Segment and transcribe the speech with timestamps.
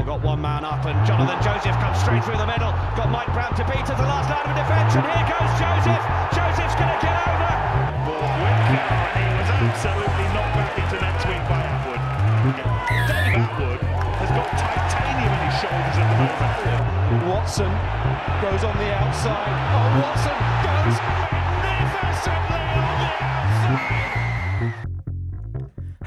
[0.00, 2.72] Gabriel got one man up, and Jonathan Joseph comes straight through the middle.
[2.96, 6.04] Got Mike Brown to beat at the last line of defence, and here goes Joseph.
[6.32, 7.52] Joseph's going to get over.
[8.08, 12.00] Ball Whitcar, and he was absolutely knocked back into net swing by Attwood.
[13.12, 13.80] Dave Attwood
[14.24, 17.28] has got titanium in his shoulders at the moment.
[17.28, 17.72] Watson
[18.40, 19.52] goes on the outside.
[19.52, 20.32] Oh, Watson
[20.64, 24.19] goes magnificently on the outside.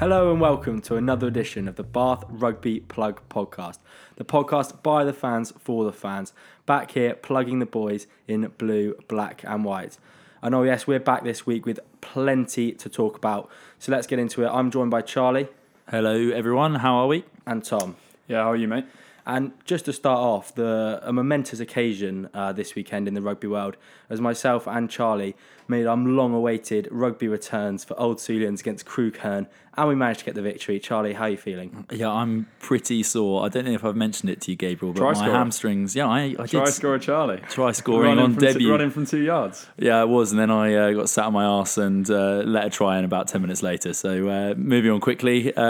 [0.04, 3.78] Hello and welcome to another edition of the Bath Rugby Plug Podcast,
[4.18, 6.34] the podcast by the fans for the fans.
[6.66, 9.98] Back here, plugging the boys in blue, black, and white.
[10.42, 13.50] And oh, yes, we're back this week with plenty to talk about.
[13.80, 14.50] So let's get into it.
[14.50, 15.48] I'm joined by Charlie
[15.90, 16.76] Hello, everyone.
[16.76, 17.24] How are we?
[17.48, 17.96] and Tom.
[18.28, 18.84] Yeah, how are you, mate?
[19.26, 23.48] And just to start off, the a momentous occasion uh, this weekend in the rugby
[23.48, 23.78] world,
[24.10, 29.48] as myself and Charlie made our long-awaited rugby returns for Old Sulians against Crewkerne,
[29.78, 30.78] and we managed to get the victory.
[30.78, 31.86] Charlie, how are you feeling?
[31.90, 33.46] Yeah, I'm pretty sore.
[33.46, 35.32] I don't know if I've mentioned it to you, Gabriel, but Try my scorer.
[35.32, 35.96] hamstrings.
[35.96, 37.42] Yeah, I, I Try did score Charlie.
[37.48, 38.70] try scoring on debut.
[38.70, 39.66] running from two yards.
[39.78, 42.66] Yeah, I was, and then I uh, got sat on my arse and uh, let
[42.66, 43.94] a try in about ten minutes later.
[43.94, 45.54] So uh, moving on quickly.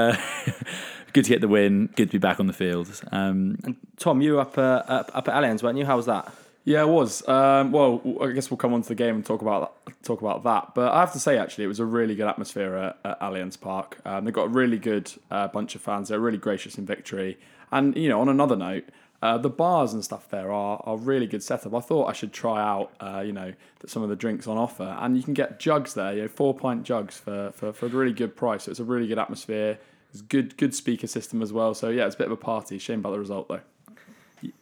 [1.14, 1.88] Good to get the win.
[1.96, 2.90] Good to be back on the field.
[3.12, 5.86] Um, Tom, you were up, uh, up up at Allianz, weren't you?
[5.86, 6.34] How was that?
[6.66, 7.28] Yeah, it was.
[7.28, 10.22] Um, well, I guess we'll come on to the game and talk about that, talk
[10.22, 10.74] about that.
[10.74, 13.60] But I have to say, actually, it was a really good atmosphere at, at Allianz
[13.60, 14.00] Park.
[14.06, 16.10] Um, they've got a really good uh, bunch of fans.
[16.10, 17.38] They're really gracious in victory.
[17.72, 18.86] And you know, on another note,
[19.22, 21.76] uh, the bars and stuff there are are really good setup.
[21.76, 23.54] I thought I should try out, uh, you know,
[23.86, 26.56] some of the drinks on offer, and you can get jugs there, you know, four
[26.56, 28.64] pint jugs for, for, for a really good price.
[28.64, 29.78] So it's a really good atmosphere.
[30.14, 31.74] It's good good speaker system as well.
[31.74, 32.78] So yeah, it's a bit of a party.
[32.78, 33.62] Shame about the result though.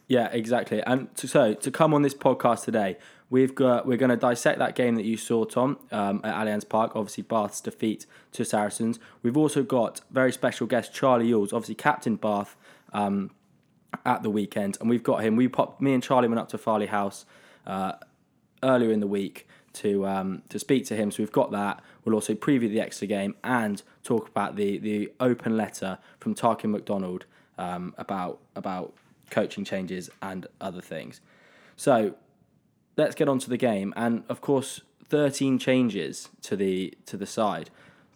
[0.08, 0.82] Yeah, exactly.
[0.82, 2.96] And to, so to come on this podcast today,
[3.30, 6.68] we've got we're going to dissect that game that you saw, Tom, um, at Allianz
[6.68, 6.92] Park.
[6.94, 8.98] Obviously, Bath's defeat to Saracens.
[9.22, 12.56] We've also got very special guest Charlie Ewels, obviously captain Bath
[12.92, 13.30] um,
[14.06, 15.36] at the weekend, and we've got him.
[15.36, 17.24] We popped me and Charlie went up to Farleigh House
[17.66, 17.92] uh,
[18.62, 21.10] earlier in the week to um, to speak to him.
[21.10, 21.82] So we've got that.
[22.04, 26.70] We'll also preview the extra game and talk about the the open letter from Tarquin
[26.70, 27.24] McDonald
[27.58, 28.94] um, about about
[29.30, 31.20] coaching changes and other things.
[31.76, 32.14] So
[32.96, 33.92] let's get on to the game.
[33.96, 37.70] And of course, 13 changes to the to the side.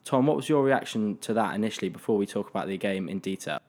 [0.05, 3.19] Tom, what was your reaction to that initially before we talk about the game in
[3.19, 3.61] detail?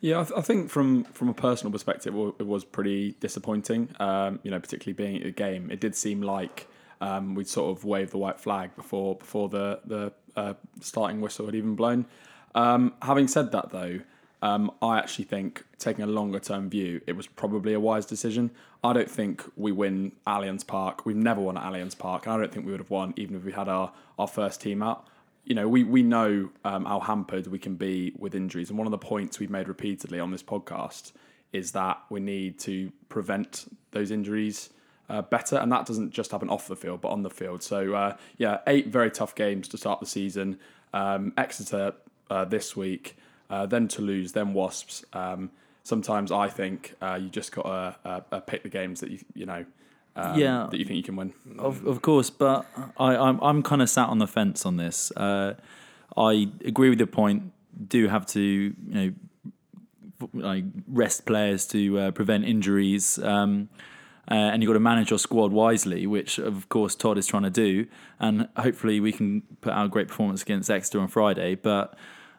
[0.00, 3.94] Yeah, I, th- I think from from a personal perspective, it was pretty disappointing.
[3.98, 6.68] Um, you know, particularly being at the game, it did seem like
[7.00, 11.46] um, we'd sort of waved the white flag before before the the uh, starting whistle
[11.46, 12.06] had even blown.
[12.54, 14.00] Um, having said that, though,
[14.42, 18.50] um, I actually think taking a longer term view, it was probably a wise decision.
[18.82, 21.04] I don't think we win Allianz Park.
[21.04, 23.36] We've never won at Allianz Park, and I don't think we would have won even
[23.36, 25.06] if we had our, our first team out
[25.44, 28.86] you know, we we know um, how hampered we can be with injuries, and one
[28.86, 31.12] of the points we've made repeatedly on this podcast
[31.52, 34.70] is that we need to prevent those injuries
[35.10, 37.62] uh, better, and that doesn't just happen off the field, but on the field.
[37.62, 40.58] So uh, yeah, eight very tough games to start the season.
[40.94, 41.94] Um, Exeter
[42.30, 43.16] uh, this week,
[43.50, 45.04] uh, then Toulouse, then Wasps.
[45.12, 45.50] Um,
[45.82, 47.64] sometimes I think uh, you just got
[48.04, 49.64] to pick the games that you you know.
[50.16, 50.66] Um, Yeah.
[50.70, 51.32] that you think you can win.
[51.58, 52.66] Of, of course, but
[52.98, 55.12] I, I'm I'm kind of sat on the fence on this.
[55.16, 55.54] Uh,
[56.16, 57.52] I agree with your point.
[57.88, 59.12] Do have to you know
[60.34, 63.68] like rest players to uh, prevent injuries, um,
[64.30, 67.42] uh, and you've got to manage your squad wisely, which of course Todd is trying
[67.42, 67.86] to do.
[68.20, 71.56] And hopefully we can put out a great performance against Exeter on Friday.
[71.56, 71.96] But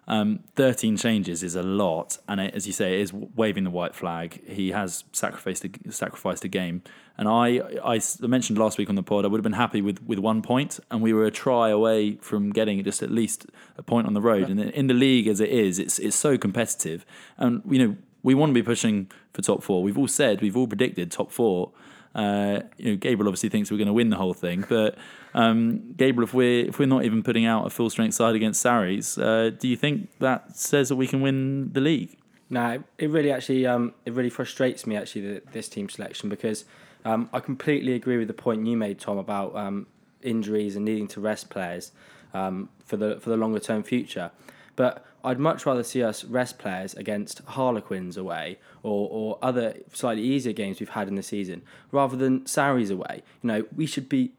[0.07, 3.69] um, 13 changes is a lot, and it, as you say, it is waving the
[3.69, 4.45] white flag.
[4.47, 6.81] He has sacrificed a, sacrificed a game,
[7.17, 10.03] and I, I mentioned last week on the pod I would have been happy with,
[10.03, 13.45] with one point, and we were a try away from getting just at least
[13.77, 14.49] a point on the road.
[14.49, 17.05] And in the league as it is, it's it's so competitive,
[17.37, 19.81] and you know we want to be pushing for top four.
[19.83, 21.71] We've all said, we've all predicted top four.
[22.13, 24.97] Uh, you know, Gabriel obviously thinks we're going to win the whole thing, but
[25.33, 28.61] um, Gabriel, if we're if we're not even putting out a full strength side against
[28.61, 32.17] Sarries, uh, do you think that says that we can win the league?
[32.49, 36.65] No, it really actually um, it really frustrates me actually the, this team selection because
[37.05, 39.87] um, I completely agree with the point you made, Tom, about um,
[40.21, 41.93] injuries and needing to rest players
[42.33, 44.31] um, for the for the longer term future.
[44.81, 50.23] But I'd much rather see us rest players against Harlequins away or, or other slightly
[50.23, 51.61] easier games we've had in the season
[51.91, 53.21] rather than Sarries away.
[53.43, 54.31] You know, we should be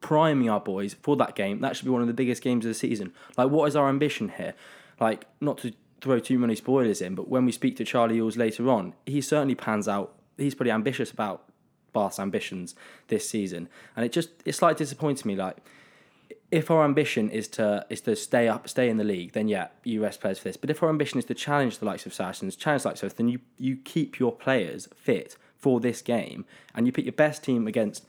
[0.00, 1.60] priming our boys for that game.
[1.60, 3.12] That should be one of the biggest games of the season.
[3.36, 4.54] Like, what is our ambition here?
[4.98, 8.36] Like, not to throw too many spoilers in, but when we speak to Charlie Ewels
[8.36, 10.12] later on, he certainly pans out.
[10.36, 11.44] He's pretty ambitious about
[11.92, 12.74] Bath's ambitions
[13.06, 15.36] this season, and it just it slightly disappoints me.
[15.36, 15.58] Like,
[16.50, 19.68] if our ambition is to is to stay up, stay in the league, then yeah,
[19.84, 20.56] you rest players for this.
[20.56, 23.16] But if our ambition is to challenge the likes of Saracens, challenge the likes of,
[23.16, 27.44] then you you keep your players fit for this game, and you put your best
[27.44, 28.06] team against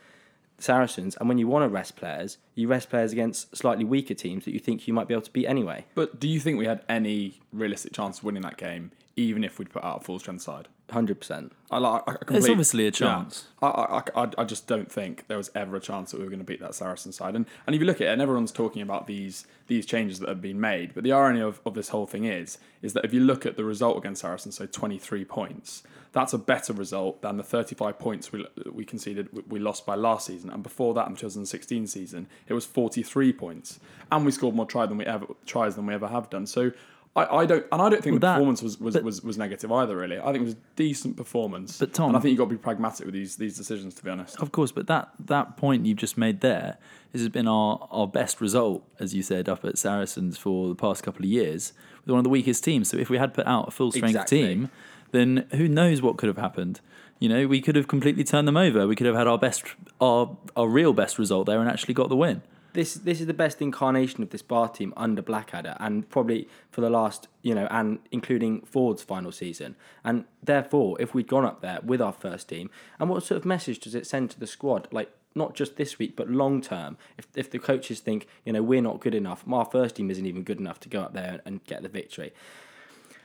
[0.58, 1.18] Saracens.
[1.18, 4.52] And when you want to rest players, you rest players against slightly weaker teams that
[4.52, 5.86] you think you might be able to beat anyway.
[5.96, 9.60] But do you think we had any realistic chance of winning that game, even if
[9.60, 10.68] we'd put out a full strength side?
[10.92, 11.52] Hundred percent.
[11.72, 13.46] I, like, I, There's obviously a chance.
[13.62, 13.70] Yeah.
[13.70, 16.30] I, I, I, I just don't think there was ever a chance that we were
[16.30, 17.36] going to beat that Saracen side.
[17.36, 20.30] And and if you look at it, and everyone's talking about these these changes that
[20.30, 23.14] have been made, but the irony of, of this whole thing is is that if
[23.14, 27.38] you look at the result against Saracen, so 23 points, that's a better result than
[27.38, 30.50] the 35 points we we conceded we- lost by last season.
[30.50, 33.80] And before that, in the 2016 season, it was 43 points,
[34.12, 36.48] and we scored more try than we ever tries than we ever have done.
[36.48, 36.72] So.
[37.16, 39.24] I, I don't, and I don't think Well, the that- performance was, was, but- was,
[39.24, 39.98] was negative either.
[39.98, 41.78] Really, I think it was a decent performance.
[41.80, 43.96] But, Tom- and I think you've got to be pragmatic with these these decisions.
[43.96, 46.78] To be honest, Of course, but that, that point you've just made there
[47.14, 51.02] has been our, our best result, as you said, up at Saracens for the past
[51.04, 51.74] couple of years,
[52.06, 52.90] with one of the weakest teams.
[52.90, 54.42] So if we had put out a full strength Exactly.
[54.42, 54.70] team,
[55.12, 56.82] then who knows what could have happened?
[57.18, 58.88] You know, we could have completely turned them over.
[58.88, 59.64] We could have had our best,
[60.00, 62.44] our our real best result there, and actually got the win.
[62.74, 66.82] This this is the best incarnation of this bar team under Blackadder, and probably for
[66.82, 69.76] the last you know, and including Ford's final season.
[70.04, 72.70] And therefore, if we'd gone up there with our first team,
[73.00, 74.88] and what sort of message does it send to the squad?
[74.92, 76.98] Like not just this week, but long term.
[77.18, 80.26] If if the coaches think you know we're not good enough, our first team isn't
[80.26, 82.34] even good enough to go up there and get the victory.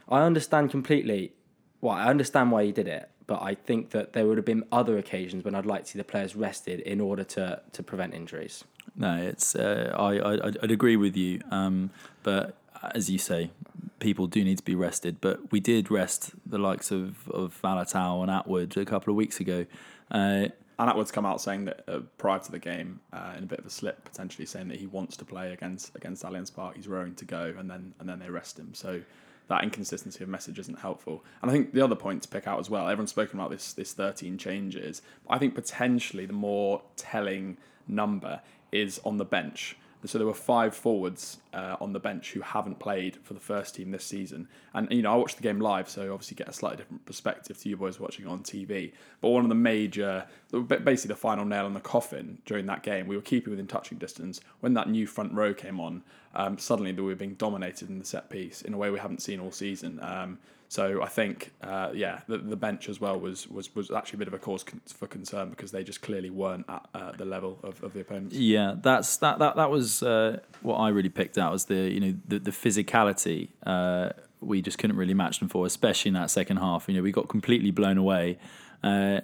[0.08, 1.32] I understand completely.
[1.84, 4.64] Well, I understand why he did it, but I think that there would have been
[4.72, 8.14] other occasions when I'd like to see the players rested in order to to prevent
[8.14, 8.64] injuries.
[8.96, 11.90] No, it's uh, I, I I'd- I'd agree with you, um,
[12.22, 12.56] but
[12.94, 13.50] as you say,
[13.98, 15.20] people do need to be rested.
[15.20, 19.38] But we did rest the likes of of Faletau and Attwood a couple of weeks
[19.38, 19.66] ago.
[20.10, 20.48] Uh,
[20.78, 23.58] and Attwood's come out saying that uh, prior to the game, uh, in a bit
[23.58, 26.76] of a slip, potentially saying that he wants to play against against Allianz Park.
[26.76, 28.72] He's raring to go, and then and then they rest him.
[28.72, 29.02] So
[29.48, 31.22] that inconsistency of message isn't helpful.
[31.42, 33.72] And I think the other point to pick out as well, everyone's spoken about this
[33.72, 35.02] this 13 changes.
[35.28, 38.40] I think potentially the more telling number
[38.72, 39.76] is on the bench.
[40.06, 43.74] So there were five forwards uh, on the bench who haven't played for the first
[43.74, 44.48] team this season.
[44.72, 47.58] And you know, I watched the game live, so obviously get a slightly different perspective
[47.60, 48.92] to you boys watching on TV.
[49.20, 53.06] But one of the major, basically the final nail in the coffin during that game,
[53.06, 54.40] we were keeping within touching distance.
[54.60, 56.02] When that new front row came on,
[56.34, 59.22] um, suddenly we were being dominated in the set piece in a way we haven't
[59.22, 60.00] seen all season.
[60.02, 60.38] Um,
[60.74, 64.18] so I think, uh, yeah, the, the bench as well was, was was actually a
[64.18, 67.24] bit of a cause con- for concern because they just clearly weren't at uh, the
[67.24, 68.34] level of, of the opponents.
[68.34, 72.00] Yeah, that's that that that was uh, what I really picked out was the you
[72.00, 73.50] know the the physicality.
[73.64, 74.08] Uh,
[74.40, 76.88] we just couldn't really match them for, especially in that second half.
[76.88, 78.40] You know, we got completely blown away,
[78.82, 79.20] uh,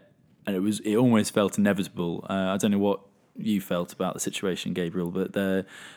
[0.47, 2.25] and it was it almost felt inevitable.
[2.31, 3.01] Uh, I don't know what
[3.37, 5.35] you felt about the situation, Gabriel, but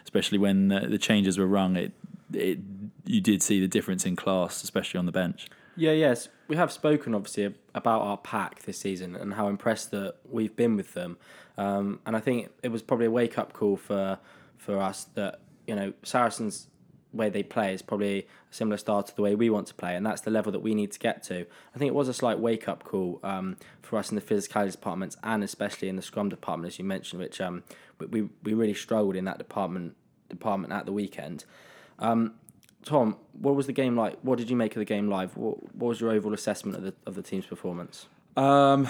[0.04, 1.92] especially when the changes were rung, it
[2.36, 2.60] it
[3.06, 5.48] you did see the difference in class, especially on the bench.
[5.76, 10.16] Yeah, yes, we have spoken obviously about our pack this season and how impressed that
[10.30, 11.18] we've been with them,
[11.58, 14.20] um, and I think it was probably a wake up call for
[14.58, 16.68] for us that you know Saracens
[17.12, 19.96] way they play is probably a similar style to the way we want to play,
[19.96, 21.46] and that's the level that we need to get to.
[21.76, 24.72] I think it was a slight wake up call um, for us in the physicality
[24.72, 27.64] departments and especially in the scrum department, as you mentioned, which um,
[28.00, 29.96] we- we really struggled in that department
[30.28, 31.46] department at the weekend.
[32.00, 32.34] Um,
[32.84, 34.20] Tom, what was the game like?
[34.22, 35.36] What did you make of the game live?
[35.38, 38.08] What, what was your overall assessment of the of the team's performance?
[38.36, 38.88] Um,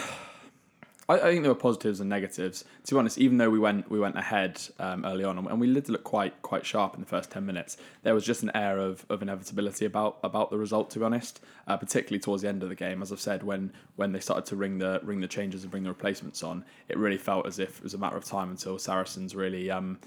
[1.10, 2.66] I, I think there were positives and negatives.
[2.86, 5.72] To be honest, even though we went we went ahead um, early on and we
[5.72, 8.80] did look quite quite sharp in the first ten minutes, there was just an air
[8.80, 10.90] of, of inevitability about about the result.
[10.92, 13.74] To be honest, uh, particularly towards the end of the game, as I've said, when
[13.96, 16.98] when they started to ring the ring the changes and bring the replacements on, it
[16.98, 20.00] really felt as if it was a matter of time until Saracens really um,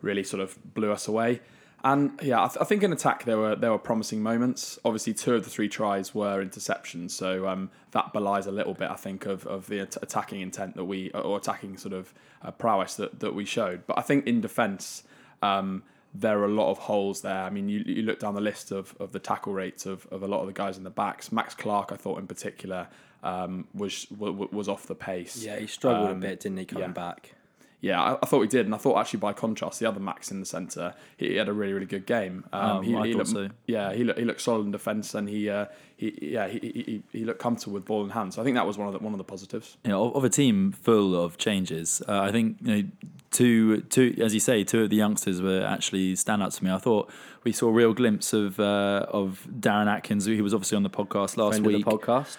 [0.00, 1.40] really sort of blew us away.
[1.84, 4.78] And yeah, I, th- I think in attack there were there were promising moments.
[4.84, 8.88] Obviously, two of the three tries were interceptions, so um, that belies a little bit,
[8.88, 12.52] I think, of, of the at- attacking intent that we or attacking sort of uh,
[12.52, 13.84] prowess that, that we showed.
[13.88, 15.02] But I think in defence,
[15.42, 15.82] um,
[16.14, 17.42] there are a lot of holes there.
[17.42, 20.22] I mean, you, you look down the list of, of the tackle rates of, of
[20.22, 21.32] a lot of the guys in the backs.
[21.32, 22.86] Max Clark, I thought in particular,
[23.24, 25.42] um, was was off the pace.
[25.44, 26.92] Yeah, he struggled Um, a bit, didn't he, coming yeah.
[26.92, 27.34] back?
[27.82, 30.30] Yeah, I, I thought we did, and I thought actually by contrast, the other Max
[30.30, 32.44] in the centre, he, he had a really really good game.
[32.52, 33.48] Um, Um, he, I he looked, so.
[33.66, 37.02] Yeah, he looked he looked solid in defence, and he uh, he yeah he, he,
[37.10, 38.34] he- looked comfortable with ball in hand.
[38.34, 39.76] So I think that was one of the one of the positives.
[39.84, 42.88] you know, of, of a team full of changes, uh, I think you know
[43.32, 46.70] two, two, as you say, two of the youngsters were actually standouts for me.
[46.70, 47.10] I thought
[47.42, 50.84] we saw a real glimpse of uh, of Darren Atkins, who he was obviously on
[50.84, 51.84] the podcast last Friend week.
[51.84, 52.36] podcast.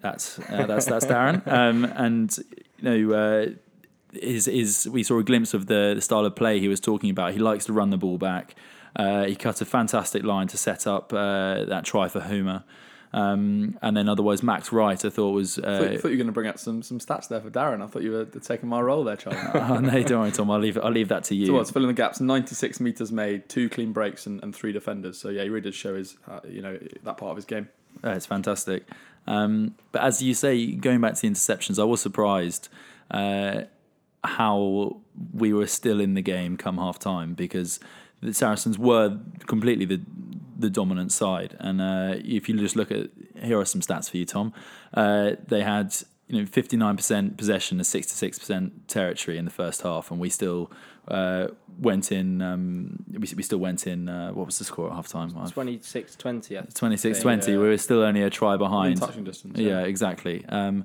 [0.00, 2.36] That's uh, that's that's Darren, um, and
[2.80, 3.54] you know.
[4.14, 6.80] Uh, is is we saw a glimpse of the, the style of play he was
[6.80, 7.32] talking about.
[7.32, 8.54] He likes to run the ball back.
[8.94, 12.64] Uh, he cut a fantastic line to set up uh, that try for Homer.
[13.14, 15.58] Um, and then otherwise, Max Wright, I thought was.
[15.58, 17.40] I thought, I Uh, thought you were going to bring up some some stats there
[17.42, 17.82] for Darren.
[17.82, 19.38] I thought you were taking my role there, Charlie.
[19.54, 20.50] oh, no, don't worry, Tom.
[20.50, 20.78] I'll leave.
[20.78, 21.46] I'll leave that to you.
[21.46, 22.20] So what's filling the gaps?
[22.20, 25.18] Ninety six meters made, two clean breaks, and, and three defenders.
[25.18, 27.68] So yeah, he really did show his uh, you know that part of his game.
[28.02, 28.84] Uh, it's fantastic.
[29.26, 32.70] Um, but as you say, going back to the interceptions, I was surprised
[33.10, 33.62] uh,
[34.24, 35.00] how
[35.32, 37.80] we were still in the game come half time because
[38.20, 40.00] the Saracens were completely the
[40.58, 41.56] the dominant side.
[41.58, 43.10] And uh, if you just look at
[43.42, 44.52] here are some stats for you, Tom.
[44.94, 45.94] Uh, they had
[46.28, 50.10] you know fifty nine percent possession and sixty six percent territory in the first half,
[50.10, 50.70] and we still.
[51.08, 51.48] Uh,
[51.80, 52.40] went in.
[52.40, 54.08] Um, we, we still went in.
[54.08, 55.30] Uh, what was the score at half time?
[55.32, 56.60] 26 20.
[56.72, 57.52] 26 20.
[57.56, 58.98] We were still only a try behind.
[58.98, 59.86] touching distance, Yeah, yeah.
[59.86, 60.44] exactly.
[60.48, 60.84] Um,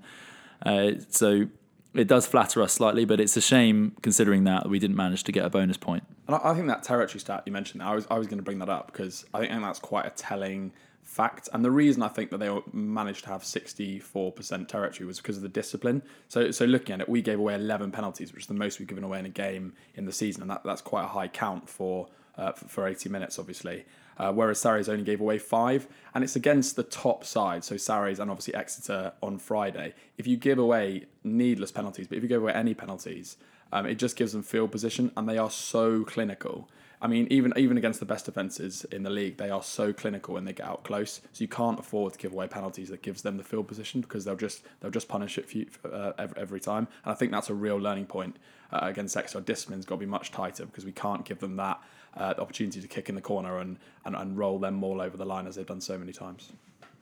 [0.65, 1.45] uh, so
[1.93, 5.31] it does flatter us slightly, but it's a shame considering that we didn't manage to
[5.31, 6.03] get a bonus point.
[6.27, 8.59] And I, think that territory stat you mentioned, I was I was going to bring
[8.59, 11.49] that up because I think that's quite a telling fact.
[11.53, 15.17] And the reason I think that they managed to have sixty four percent territory was
[15.17, 16.03] because of the discipline.
[16.27, 18.87] So so looking at it, we gave away eleven penalties, which is the most we've
[18.87, 21.69] given away in a game in the season, and that, that's quite a high count
[21.69, 23.85] for uh, for, for eighty minutes, obviously.
[24.17, 27.63] Uh, whereas Sarries only gave away five, and it's against the top side.
[27.63, 29.93] So Sarries and obviously Exeter on Friday.
[30.17, 33.37] If you give away needless penalties, but if you give away any penalties,
[33.71, 36.69] um, it just gives them field position, and they are so clinical.
[36.99, 40.33] I mean, even even against the best defenses in the league, they are so clinical
[40.33, 41.21] when they get out close.
[41.31, 44.25] So you can't afford to give away penalties that gives them the field position because
[44.25, 46.87] they'll just they'll just punish it you, uh, every, every time.
[47.05, 48.37] And I think that's a real learning point
[48.71, 49.41] uh, against Exeter.
[49.41, 51.79] Discipline's got to be much tighter because we can't give them that
[52.15, 55.25] uh, opportunity to kick in the corner and, and and roll them all over the
[55.25, 56.51] line as they've done so many times.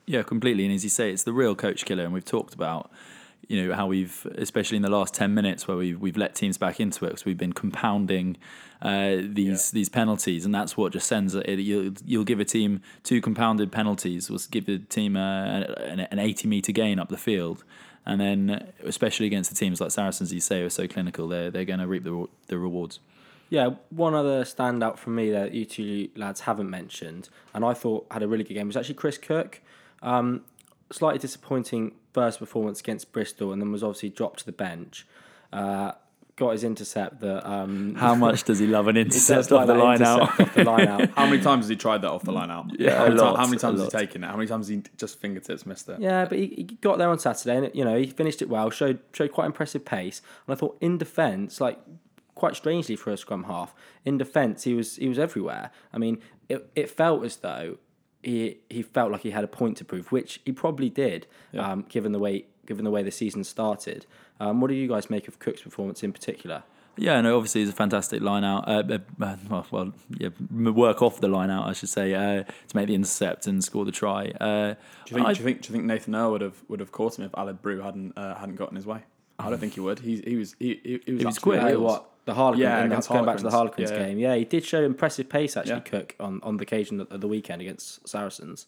[0.06, 0.64] Yeah, completely.
[0.64, 2.90] And as you say, it's the real coach killer, and we've talked about.
[3.48, 6.58] You know how we've, especially in the last ten minutes, where we've we've let teams
[6.58, 8.38] back into it because we've been compounding
[8.82, 11.46] uh, these these penalties, and that's what just sends it.
[11.46, 16.18] You'll you'll give a team two compounded penalties, We'll give the team a, an, an
[16.18, 17.62] eighty meter gain up the field,
[18.04, 21.64] and then especially against the teams like Saracens, you say are so clinical, they're they're
[21.64, 22.98] going to reap the the rewards.
[23.48, 28.06] Yeah, one other standout for me that you two lads haven't mentioned, and I thought
[28.10, 29.60] had a really good game, was actually Chris Cook.
[30.02, 30.42] Um,
[30.90, 35.06] slightly disappointing first performance against Bristol, and then was obviously dropped to the bench.
[35.52, 35.92] Uh,
[36.36, 37.48] got his intercept that.
[37.48, 40.20] Um, How much does he love an intercept off like the that line out?
[40.22, 41.10] intercept off the line out.
[41.16, 42.78] How many times has he tried that off the line out?
[42.78, 44.26] Yeah, how a many, ti- lot, how many a times has he taken it?
[44.26, 46.00] How many times has he just fingertips missed it?
[46.00, 48.70] Yeah, but he, he got there on Saturday, and you know he finished it well.
[48.70, 51.78] showed showed quite impressive pace, and I thought in defence, like
[52.36, 53.74] quite strangely for a scrum half,
[54.04, 55.72] in defence he was he was everywhere.
[55.92, 57.78] I mean, it it felt as though
[58.22, 61.26] he he felt like he had a point to prove, which he probably did,
[61.58, 64.06] um, given the way given the way the season started.
[64.38, 66.62] Um, what do you guys make of Cook's performance in particular?
[66.98, 68.66] Yeah, no, obviously he's a fantastic line out.
[68.66, 72.76] Uh, uh, well, well, yeah, work off the line out, I should say, uh, to
[72.76, 74.28] make the intercept and score the try.
[74.40, 74.74] Uh,
[75.04, 75.26] Do you think?
[75.26, 75.60] I- do you think?
[75.62, 78.16] Do you think Nathan Earle would have would have caught him if Aled Brew hadn't
[78.16, 79.00] uh, hadn't gotten his way?
[79.38, 79.98] I don't think he would.
[80.00, 81.60] He he was he, he, he was, He was quick.
[81.78, 82.62] What the Harlequin?
[82.62, 83.90] Yeah, in the- going back to the Harlequins.
[83.90, 84.06] Harlequins Yeah, yeah.
[84.06, 84.18] game.
[84.18, 85.74] Yeah, he did show impressive pace actually.
[85.76, 85.80] Yeah.
[85.80, 88.66] Cook on, on the occasion of the weekend against Saracens.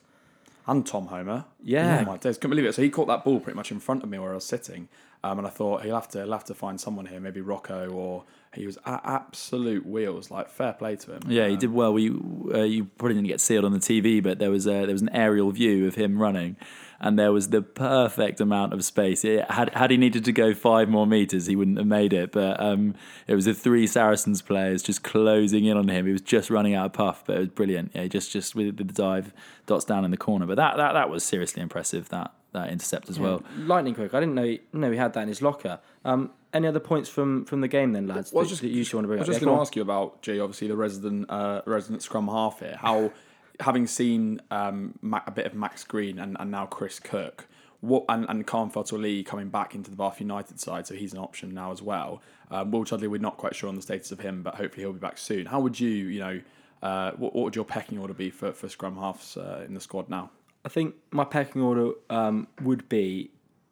[0.67, 1.45] and Tom Homer.
[1.63, 2.01] Yeah.
[2.07, 2.75] oh my days, couldn't believe it.
[2.75, 4.89] So he caught that ball pretty much in front of me where I was sitting,
[5.25, 7.89] um, and I thought he'll have to he'll have to find someone here, maybe Rocco
[7.91, 8.25] or
[8.55, 10.31] he was a- absolute wheels.
[10.31, 11.21] Like fair play to him.
[11.27, 11.93] Yeah, he Um, did well.
[11.95, 12.11] We
[12.55, 15.01] uh, you probably didn't get sealed on the TV, but there was a, there was
[15.03, 16.57] an aerial view of him running,
[17.01, 19.25] and there was the perfect amount of space.
[19.25, 22.33] It, had had he needed to go five more meters, he wouldn't have made it.
[22.33, 22.95] But um,
[23.27, 26.07] it was the three Saracens players just closing in on him.
[26.07, 27.93] He was just running out of puff, but it was brilliant.
[27.95, 29.33] Yeah, just just with the dive,
[29.67, 30.47] dots down in the corner.
[30.47, 32.09] But that that, that was seriously impressive.
[32.09, 33.43] That that intercept as well.
[33.57, 34.15] Lightning quick.
[34.15, 35.81] I didn't know he, know he had that in his locker.
[36.05, 38.33] Um, any other points from from the game then, lads?
[38.33, 39.35] Well, I that, was just, that you want to bring I was up?
[39.35, 42.61] just Yeah, going to ask you about Jay, obviously the resident uh, resident scrum half
[42.61, 42.79] here.
[42.81, 43.13] How,
[43.61, 47.47] having seen um, a bit of Max Green and, and now Chris Cook,
[47.81, 51.19] what and and Khan Lee coming back into the Bath United side, so he's an
[51.19, 52.21] option now as well.
[52.51, 54.93] Um, Will Chudley, we're not quite sure on the status of him, but hopefully he'll
[54.93, 55.47] be back soon.
[55.47, 56.41] How would you, you know,
[56.83, 59.81] uh, what, what would your pecking order be for, for scrum halves uh, in the
[59.81, 60.31] squad now?
[60.65, 63.31] I think my pecking order um, would be.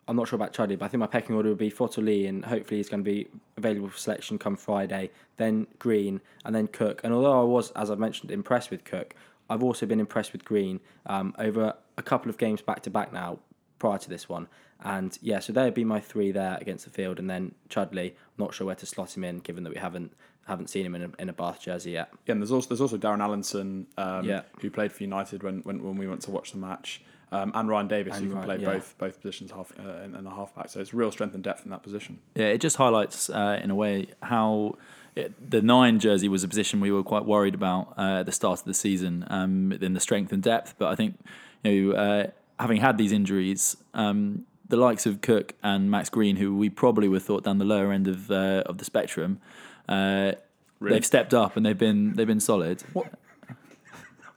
[0.08, 2.44] I'm not sure about Chudley, but I think my pecking order would be Fotuali'i, and
[2.44, 3.26] hopefully he's going to be
[3.56, 5.10] available for selection come Friday.
[5.36, 7.00] Then Green, and then Cook.
[7.02, 9.16] And although I was, as I mentioned, impressed with Cook,
[9.48, 13.12] I've also been impressed with Green um, over a couple of games back to back
[13.12, 13.38] now.
[13.78, 14.48] Prior to this one,
[14.82, 18.14] and yeah, so there'd be my three there against the field, and then Chudley.
[18.38, 20.14] Not sure where to slot him in, given that we haven't
[20.46, 22.08] haven't seen him in a, in a Bath jersey yet.
[22.24, 24.42] Yeah, and there's also there's also Darren Allinson, um, Yeah.
[24.62, 27.02] who played for United when, when, when we went to watch the match.
[27.32, 28.72] Um, and Ryan Davis, who can Ryan- play yeah.
[28.72, 30.70] both both positions half uh, in, in the halfback.
[30.70, 32.18] So it's real strength and depth in that position.
[32.34, 34.76] Yeah, it just highlights uh, in a way how
[35.16, 38.32] it, the nine jersey was a position we were quite worried about uh, at the
[38.32, 40.74] start of the season um, in the strength and depth.
[40.78, 41.18] But I think
[41.64, 42.26] you know, uh,
[42.60, 47.08] having had these injuries, um, the likes of Cook and Max Green, who we probably
[47.08, 49.40] were thought down the lower end of uh, of the spectrum,
[49.88, 50.32] uh,
[50.80, 52.82] they've stepped up and they've been they've been solid.
[52.92, 53.12] What?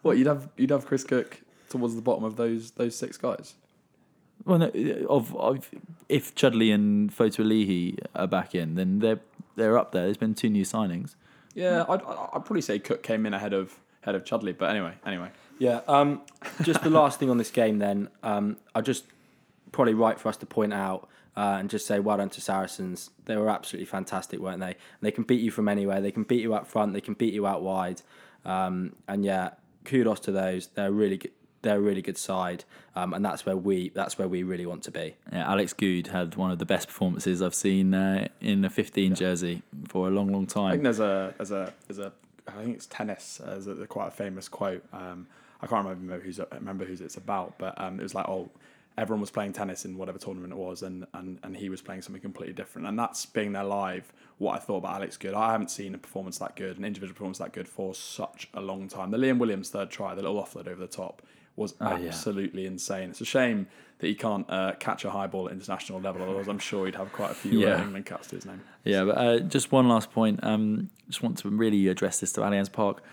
[0.01, 3.55] What you'd have you'd have Chris Cook towards the bottom of those those six guys.
[4.45, 4.71] Well, no,
[5.09, 5.69] of, of
[6.07, 9.19] if Chudley and Fotuali'i are back in, then they're
[9.59, 10.05] they're up there.
[10.05, 11.15] There's been two new signings.
[11.53, 14.53] Yeah, I'd, I'd I'd probably say Cook came in ahead of ahead of Chudley.
[14.53, 15.29] But anyway, anyway.
[15.59, 15.81] Yeah.
[15.87, 16.21] Um,
[16.63, 18.09] just the last thing on this game, then.
[18.23, 19.05] Um, I just
[19.71, 23.11] probably right for us to point out uh, and just say well done to Saracens.
[23.25, 24.71] They were absolutely fantastic, weren't they?
[24.71, 26.01] And they can beat you from anywhere.
[26.01, 26.93] They can beat you up front.
[26.93, 28.01] They can beat you out wide.
[28.45, 29.51] Um, and yeah,
[29.85, 30.67] kudos to those.
[30.67, 31.31] They're really good.
[31.61, 32.63] They're a really good side,
[32.95, 35.15] um, and that's where we that's where we really want to be.
[35.31, 39.15] Yeah, Alex Goode had one of the best performances I've seen uh, in a 15
[39.15, 40.67] jersey for a long, long time.
[40.67, 42.13] I think there's a there's a there's a
[42.47, 43.41] I think it's tennis.
[43.43, 44.83] Uh, there's a, quite a famous quote.
[44.93, 45.27] Um,
[45.61, 48.49] I can't remember who's remember who's it's about, but um, it was like oh,
[48.97, 52.01] everyone was playing tennis in whatever tournament it was, and, and and he was playing
[52.01, 52.87] something completely different.
[52.87, 54.11] And that's being there live.
[54.37, 57.13] What I thought about Alex Goode, I haven't seen a performance that good, an individual
[57.13, 59.11] performance that good for such a long time.
[59.11, 61.21] The Liam Williams third try, the little offload over the top,
[61.59, 62.07] was Oh, yeah.
[62.07, 63.09] absolutely insane.
[63.11, 63.67] It's a shame
[63.99, 66.21] that he can't uh, catch a high ball at international level.
[66.23, 67.75] Otherwise, I'm sure he'd have quite a few Yeah.
[67.75, 68.61] uh, England caps to his name.
[68.85, 70.39] Yeah, but uh, just one last point.
[70.41, 73.03] Um, just want to really address this to Allianz Park.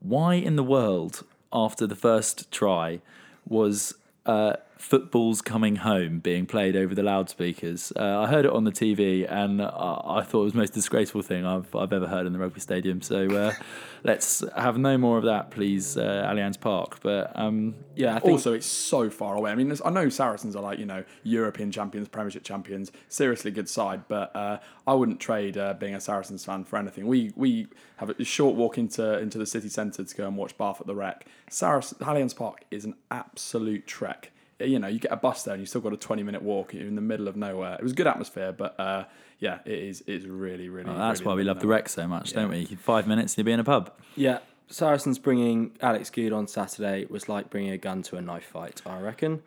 [0.00, 3.00] Why in the world, after the first try,
[3.48, 3.94] was
[4.26, 7.92] uh, "Football's Coming Home" being played over the loudspeakers?
[7.96, 10.72] Uh, I heard it on the TV, and I, I thought it was the most
[10.74, 13.02] disgraceful thing I've I've ever heard in the rugby stadium.
[13.02, 13.52] So uh,
[14.04, 17.00] let's have no more of that, please, uh, Allianz Park.
[17.02, 19.50] But um, Yeah, I think also, it's so far away.
[19.50, 23.68] I mean, I know Saracens are like you know European champions, Premiership champions, seriously good
[23.68, 27.06] side, but uh, I wouldn't trade uh, being a Saracens fan for anything.
[27.06, 30.56] We we have a short walk into into the city centre to go and watch
[30.56, 31.26] Bath at the Rec.
[31.50, 34.32] Saracens, Allianz Park is an absolute trek.
[34.58, 36.72] You know, you get a bus there and you still got a 20 minute walk.
[36.72, 37.74] You're in the middle of nowhere.
[37.74, 39.04] It was good atmosphere, but uh,
[39.38, 40.88] yeah, it is it is really really.
[40.90, 41.78] well, that's really why we love of the nowhere.
[41.78, 42.64] rec so much, don't we?
[42.64, 43.92] Five minutes and you'll be in a pub.
[44.14, 44.38] Yeah,
[44.68, 48.82] Saracens bringing Alex Goode on Saturday was like bringing a gun to a knife fight,
[48.86, 49.42] I reckon.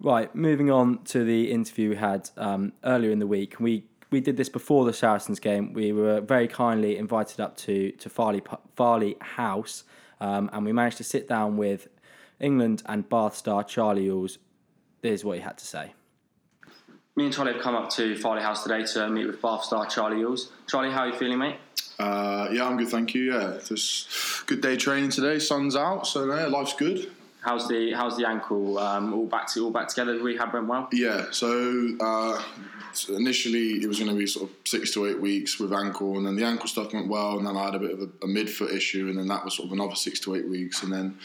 [0.00, 3.60] Right, moving on to the interview we had um, earlier in the week.
[3.60, 5.72] We we did this before the Saracens game.
[5.72, 8.42] We were very kindly invited up to to Farleigh
[8.76, 9.84] Farleigh House,
[10.20, 11.88] um, and we managed to sit down with
[12.40, 14.38] England and Bath star Charlie Ewels.
[15.04, 15.92] Here's what he had to say.
[17.14, 19.84] Me and Charlie have come up to Farleigh House today to meet with Bath star
[19.84, 20.48] Charlie Ewels.
[20.66, 21.56] Charlie, how are you feeling, mate?
[21.98, 23.34] Uh, yeah, I'm good, thank you.
[23.34, 25.38] Yeah, just good day training today.
[25.40, 27.10] Sun's out, so yeah, life's good.
[27.42, 28.78] How's the how's the ankle?
[28.78, 30.18] Um, all back to all back together.
[30.18, 30.88] Rehab went well.
[30.90, 32.42] Yeah, so uh,
[32.94, 36.16] so initially it was going to be sort of six to eight weeks with ankle,
[36.16, 38.04] and then the ankle stuff went well, and then I had a bit of a,
[38.22, 40.90] a midfoot issue, and then that was sort of another six to eight weeks, and
[40.90, 41.18] then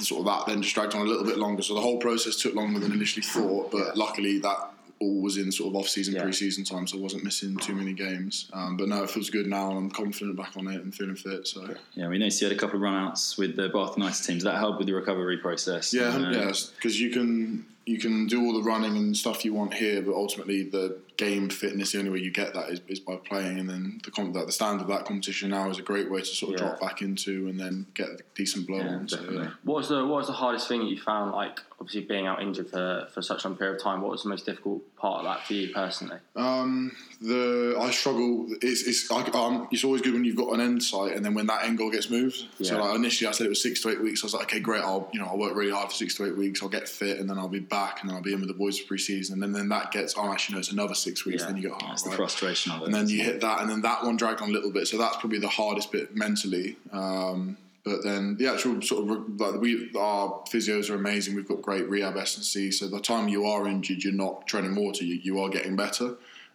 [0.00, 1.62] sort of that then just dragged on a little bit longer.
[1.62, 5.50] So the whole process took longer than initially thought, but luckily that all was in
[5.50, 6.22] sort of off-season, Yeah.
[6.22, 8.48] pre-season time, so I wasn't missing too many games.
[8.52, 11.16] Um, but no, it feels good now, and I'm confident back on it and feeling
[11.16, 11.46] fit.
[11.48, 11.74] So.
[11.94, 14.44] Yeah, we noticed you had a couple of run-outs with the Bath United teams.
[14.44, 15.92] That helped with the recovery process.
[15.92, 19.52] Yeah, Uh, yes, because you can you can do all the running and stuff you
[19.52, 22.98] want here, but ultimately the game fitness, the only way you get that is, is
[22.98, 26.10] by playing, and then the com- the standard of that competition now is a great
[26.10, 26.66] way to sort of Yeah.
[26.68, 29.08] drop back into and then get a decent blow Yeah, on.
[29.08, 29.50] So, yeah.
[29.64, 31.32] What was the what was the hardest thing that you found?
[31.32, 34.00] Like obviously being out injured for, for such a long period of time.
[34.00, 36.16] What was the most difficult part of that for you personally?
[36.34, 38.46] Um, the I struggle.
[38.62, 41.34] It's it's I, um, it's always good when you've got an end sight, and then
[41.34, 42.36] when that end goal gets moved.
[42.62, 42.80] So Yeah.
[42.80, 44.22] like initially, I said it was six to eight weeks.
[44.22, 44.80] I was like, okay, great.
[44.80, 46.62] I'll you know I'll work really hard for six to eight weeks.
[46.62, 48.54] I'll get fit, and then I'll be back, and then I'll be in with the
[48.54, 49.34] boys for pre-season.
[49.34, 51.42] And then, then that gets oh actually no, it's another six weeks.
[51.42, 51.48] Yeah.
[51.48, 52.84] Then you go oh, That's the frustration of it.
[52.86, 54.88] and then you hit that, and then that one dragged on a little bit.
[54.88, 56.76] So that's probably the hardest bit mentally.
[56.92, 61.34] Um, but then the actual sort of like we our physios are amazing.
[61.34, 62.70] We've got great rehab S and C.
[62.70, 65.04] So the time you are injured, you're not treading water.
[65.04, 66.14] You, you are getting better.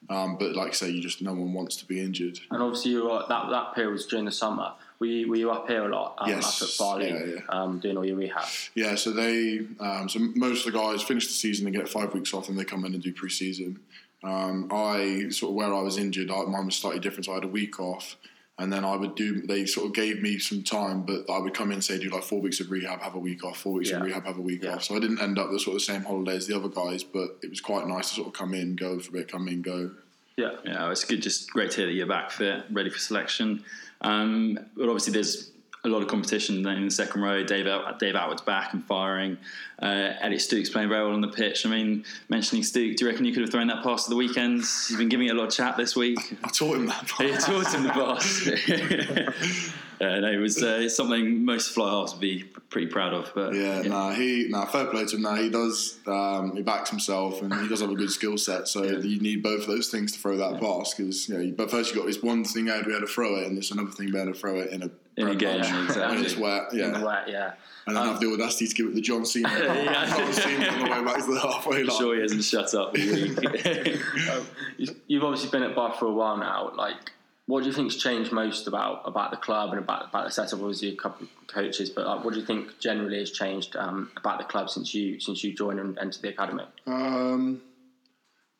[0.10, 2.40] Um, but like I say, you just no one wants to be injured.
[2.50, 4.72] And obviously you were, that that period was during the summer.
[5.00, 6.16] Were you, were you up here a lot?
[6.18, 6.62] Um, Yes.
[6.62, 7.42] Up at Farleigh, Yeah, yeah.
[7.50, 8.46] Um, doing all your rehab.
[8.76, 12.14] Yeah, so they um, so most of the guys finish the season and get five
[12.14, 13.80] weeks off, and they come in and do pre-season.
[14.24, 17.26] Um, I sort of where I was injured, I, mine was slightly different.
[17.26, 18.18] So I had a week off,
[18.60, 19.42] and then I would do.
[19.42, 22.24] They sort of gave me some time, but I would come in say do like
[22.24, 23.98] four weeks of rehab, have a week off, four weeks Yeah.
[23.98, 24.76] of rehab, have a week Yeah.
[24.76, 24.84] off.
[24.84, 27.04] So I didn't end up the sort of the same holiday as the other guys,
[27.04, 29.48] but it was quite nice to sort of come in, go for a bit, come
[29.48, 29.92] in, go.
[30.36, 30.52] Yeah.
[30.66, 31.22] Yeah, it's good.
[31.22, 33.64] Just great to hear that you're back fit, ready for selection.
[34.02, 35.52] Um, but obviously, there's
[35.86, 37.44] a lot of competition then in the second row.
[37.44, 37.66] Dave,
[38.00, 39.38] Dave Attwood's back and firing.
[39.82, 41.66] Uh, Elliott Stooke's playing very well on the pitch.
[41.66, 44.16] I mean, mentioning Stooke, do you reckon you could have thrown that pass to the
[44.18, 44.88] weekends?
[44.90, 46.20] You've been giving it a lot of chat this week.
[46.44, 47.08] I taught him that.
[47.08, 47.20] pass.
[47.22, 49.74] You taught him the pass.
[50.02, 53.32] uh, no, it was uh, something most fly halves would be pretty proud of.
[53.36, 55.24] But Yeah, nah, he nah, fair play to him.
[55.24, 55.98] Nah, he does.
[56.08, 58.68] Um, he backs himself, and he does have a good skill set.
[58.68, 60.94] So you need both of those things to throw that pass.
[60.94, 63.36] Because you know, but first you got this one thing out we had to throw
[63.38, 65.60] it, and there's another thing we had to throw it in a In a game,
[65.62, 66.16] match exactly.
[66.18, 66.72] when it's wet.
[66.74, 67.52] In the Yeah, wet, yeah.
[67.88, 69.50] and then have the audacity to give it to John Cena.
[69.50, 70.06] Yeah.
[70.16, 71.98] John Cena on the way back to the halfway line.
[71.98, 72.96] sure he hasn't shut up all.
[74.78, 76.72] You- You've obviously been at Bath for a while now.
[76.76, 77.12] Like,
[77.50, 80.60] what do you think's changed most about about the club and about about the setup?
[80.60, 84.12] Obviously, a couple of coaches, but like, what do you think generally has changed um,
[84.18, 86.66] about the club since you since you joined and entered the academy?
[86.86, 87.60] Um,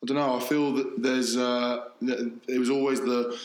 [0.02, 0.36] I don't know.
[0.36, 1.36] I feel that there's.
[1.36, 3.38] Uh, it was always the.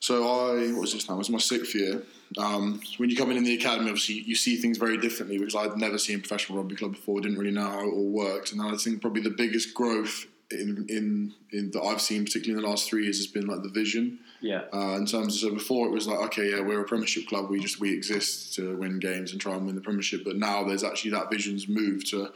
[0.00, 1.14] So I what was this now?
[1.14, 2.02] It was my sixth year.
[2.36, 5.54] Um, when you come in in the academy, obviously you see things very differently because
[5.54, 7.20] I'd never seen a professional rugby club before.
[7.20, 10.86] Didn't really know how it all worked, and I think probably the biggest growth in
[10.88, 13.68] in, in that I've seen, particularly in the last three years, has been like the
[13.68, 14.18] vision.
[14.42, 17.26] Yeah, Uh, in terms of so before it was like okay yeah we're a Premiership
[17.28, 20.24] club we just we exist to win games and try and win the Premiership.
[20.24, 22.32] But now there's actually that vision's moved to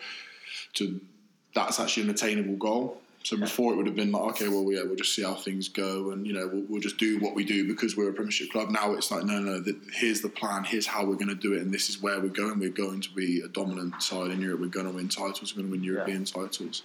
[0.75, 1.01] to
[1.55, 3.01] that's actually an attainable goal.
[3.25, 5.69] So before it would have been like okay well yeah we'll just see how things
[5.69, 8.51] go and you know we'll, we'll just do what we do because we're a Premiership
[8.51, 8.71] club.
[8.71, 11.55] Now it's like no no th- here's the plan here's how we're going to do
[11.55, 12.61] it and this is where we're going.
[12.61, 14.61] We're going to be a dominant side in Europe.
[14.61, 16.83] We're going to win titles we're going to win European titles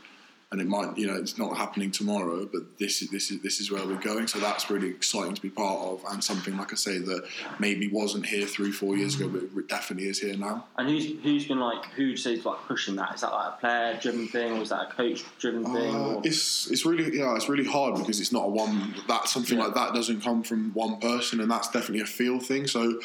[0.51, 3.59] and it might you know it's not happening tomorrow but this is this is this
[3.59, 6.71] is where we're going so that's really exciting to be part of and something like
[6.73, 7.25] i say that
[7.59, 11.05] maybe wasn't here three four years ago but it definitely is here now and who's
[11.23, 13.15] who's been like who says like pushing that?
[13.15, 15.95] Is that like a player driven thing, or is that a coach driven thing?
[15.95, 16.21] Uh, Or?
[16.23, 19.73] it's it's really yeah it's really hard because it's not a one that something like
[19.73, 22.99] that doesn't come from one person and that's definitely a feel thing so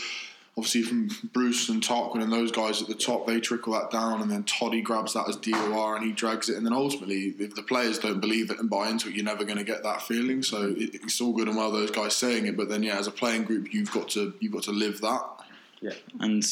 [0.58, 4.22] obviously from Bruce and Tarquin and those guys at the top they trickle that down
[4.22, 7.54] and then Toddy grabs that as DOR and he drags it and then ultimately if
[7.54, 10.02] the players don't believe it and buy into it you're never going to get that
[10.02, 12.98] feeling so it, it's all good and well those guys saying it but then yeah
[12.98, 15.22] as a playing group you've got to you've got to live that
[15.80, 16.44] yeah, And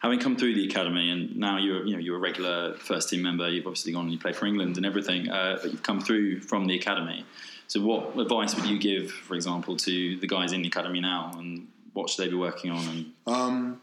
[0.00, 3.22] having come through the academy, and now you're you know you're a regular first team
[3.22, 3.48] member.
[3.48, 6.40] You've obviously gone and you play for England and everything, uh, but you've come through
[6.40, 7.24] from the academy.
[7.68, 11.32] So, what advice would you give, for example, to the guys in the academy now,
[11.36, 11.68] and
[12.00, 13.12] what should they be working on?
[13.26, 13.82] Um,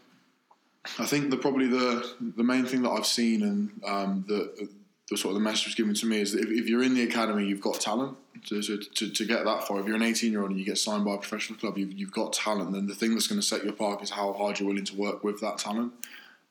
[0.99, 4.69] I think the probably the the main thing that I've seen and um, the
[5.09, 7.03] the sort of the message given to me is that if, if you're in the
[7.03, 8.17] academy, you've got talent.
[8.49, 11.03] To, to get that far, if you're an 18 year old and you get signed
[11.03, 12.71] by a professional club, you've, you've got talent.
[12.71, 14.95] Then the thing that's going to set you apart is how hard you're willing to
[14.95, 15.91] work with that talent.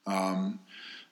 [0.07, 0.59] Um,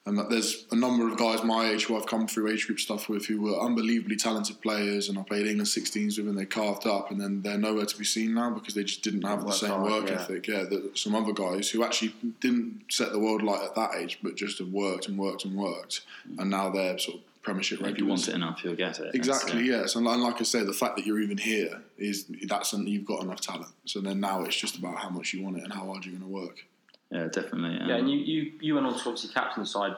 [0.05, 2.79] and that there's a number of guys my age who I've come through age group
[2.79, 6.45] stuff with who were unbelievably talented players, and I played England 16s with, and they
[6.45, 9.45] carved up, and then they're nowhere to be seen now because they just didn't have
[9.45, 10.21] the same hard, work yeah.
[10.21, 10.47] ethic.
[10.47, 14.19] Yeah, that some other guys who actually didn't set the world light at that age,
[14.21, 16.01] but just have worked and worked and worked,
[16.37, 17.93] and now they're sort of Premiership regulars.
[17.93, 19.03] if you want it enough, you'll get it.
[19.03, 21.79] That's, Exactly, uh, yes, and, and like I say, the fact that you're even here
[21.95, 23.71] is that's something you've got enough talent.
[23.85, 26.17] So then now it's just about how much you want it and how hard you're
[26.17, 26.65] going to work.
[27.11, 27.79] Yeah, definitely.
[27.79, 27.95] Um, yeah.
[27.95, 29.95] And you you you went on to obviously captain the side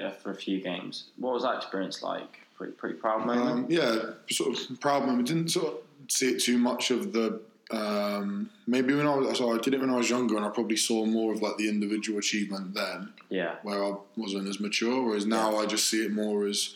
[0.00, 1.04] uh, for a few games.
[1.18, 2.40] What was that experience like?
[2.56, 3.48] Pretty pretty proud moment.
[3.50, 5.28] Um, yeah, sort of proud moment.
[5.28, 7.40] Didn't sort of see it too much of the.
[7.68, 10.50] Um, maybe when I was, so I did it when I was younger, and I
[10.50, 15.02] probably saw more of like the individual achievement then, yeah, where I wasn't as mature.
[15.02, 16.74] Whereas now I just see it more as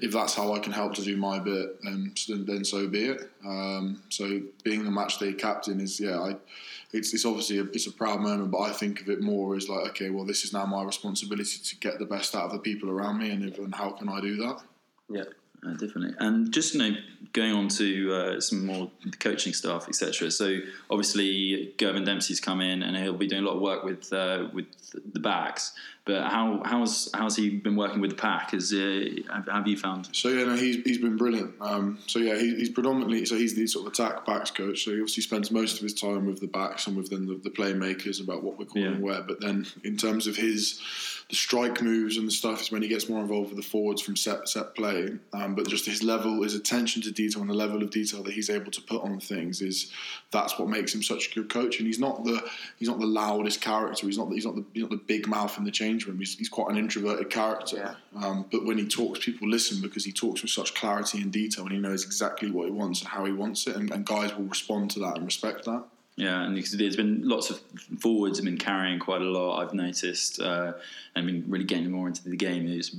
[0.00, 3.30] if that's how I can help to do my bit, then then so be it.
[3.44, 6.36] Um, so being the match day captain is yeah, I,
[6.92, 9.68] it's it's obviously a, it's a proud moment, but I think of it more as
[9.68, 12.58] like okay, well this is now my responsibility to get the best out of the
[12.58, 14.62] people around me, and if, and how can I do that?
[15.08, 15.24] yeah.
[15.64, 16.12] Uh, definitely.
[16.18, 16.96] And just you know,
[17.32, 18.90] going on to uh, some more
[19.20, 20.28] coaching stuff, etc.
[20.32, 20.58] So
[20.90, 24.48] obviously, Girvan Dempsey's come in, and he'll be doing a lot of work with uh,
[24.52, 24.66] with
[25.12, 25.72] the backs.
[26.04, 28.54] But how how's how's he been working with the pack?
[28.54, 30.08] Is uh, have, have you found?
[30.10, 31.54] So yeah, no, he's he's been brilliant.
[31.60, 34.84] Um, so yeah, he, he's predominantly so he's the sort of attack backs coach.
[34.84, 37.34] So he obviously spends most of his time with the backs and with then the,
[37.36, 38.98] the playmakers about what we're calling Yeah.
[38.98, 39.22] where.
[39.22, 40.80] But then in terms of his
[41.30, 44.02] the strike moves and the stuff is when he gets more involved with the forwards
[44.02, 45.08] from set set play.
[45.32, 48.34] Um, but just his level, his attention to detail, and the level of detail that
[48.34, 49.92] he's able to put on things is
[50.32, 51.78] that's what makes him such a good coach.
[51.78, 52.42] And he's not the
[52.76, 54.04] he's not the loudest character.
[54.04, 56.18] He's not the, he's not the he's not the big mouth in the change room.
[56.18, 57.96] He's, he's quite an introverted character.
[58.22, 61.64] Um, but when he talks, people listen because he talks with such clarity and detail,
[61.64, 64.34] and he knows exactly what he wants and how he wants it, and, and guys
[64.34, 65.84] will respond to that and respect that.
[66.16, 67.58] Yeah, and because there's been lots of
[67.98, 69.62] forwards have been carrying quite a lot.
[69.62, 70.74] I've noticed, uh,
[71.14, 72.66] and been really getting more into the game.
[72.68, 72.90] It's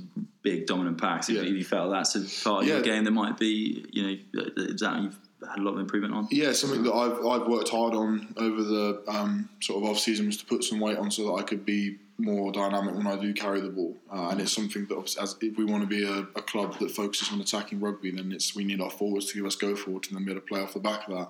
[0.42, 1.28] big dominant packs.
[1.28, 1.42] If Yeah.
[1.42, 2.74] you felt that's a part of Yeah.
[2.76, 5.16] your game that might be, you know, is that you've
[5.48, 6.26] had a lot of improvement on?
[6.32, 10.26] Yeah, something that I've I've worked hard on over the um, sort of off season
[10.26, 13.16] was to put some weight on so that I could be more dynamic when I
[13.16, 16.04] do carry the ball, uh, and it's something that as if we want to be
[16.04, 19.34] a, a club that focuses on attacking rugby, then it's we need our forwards to
[19.34, 21.28] give us go forward and then be able to play off the back of that.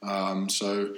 [0.00, 0.94] Um, so,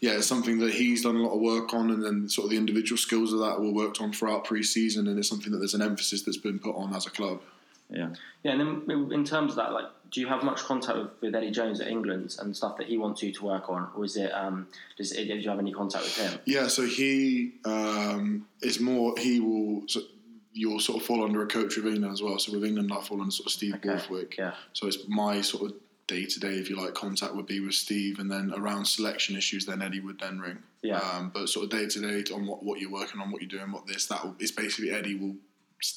[0.00, 2.50] yeah, it's something that he's done a lot of work on, and then sort of
[2.50, 5.74] the individual skills of that were worked on throughout pre-season, and it's something that there's
[5.74, 7.40] an emphasis that's been put on as a club.
[7.90, 8.10] Yeah.
[8.42, 11.34] Yeah, and then in terms of that, like, do you have much contact with, with
[11.34, 14.16] Eddie Jones at England and stuff that he wants you to work on, or is
[14.16, 14.32] it?
[14.32, 16.40] Um, does do you have any contact with him?
[16.44, 19.14] Yeah, so he um, is more.
[19.18, 19.82] He will.
[19.88, 20.00] So
[20.52, 22.38] you'll sort of fall under a coach with England as well.
[22.38, 24.36] So with England, I fall under sort of Steve Okay, Borthwick.
[24.38, 24.54] yeah.
[24.72, 27.74] So it's my sort of day to day, if you like, contact would be with
[27.74, 30.58] Steve, and then around selection issues, then Eddie would then ring.
[30.82, 30.98] Yeah.
[30.98, 33.48] Um, but sort of day to day on what, what you're working on, what you're
[33.48, 35.34] doing, what this, that will, it's basically Eddie will.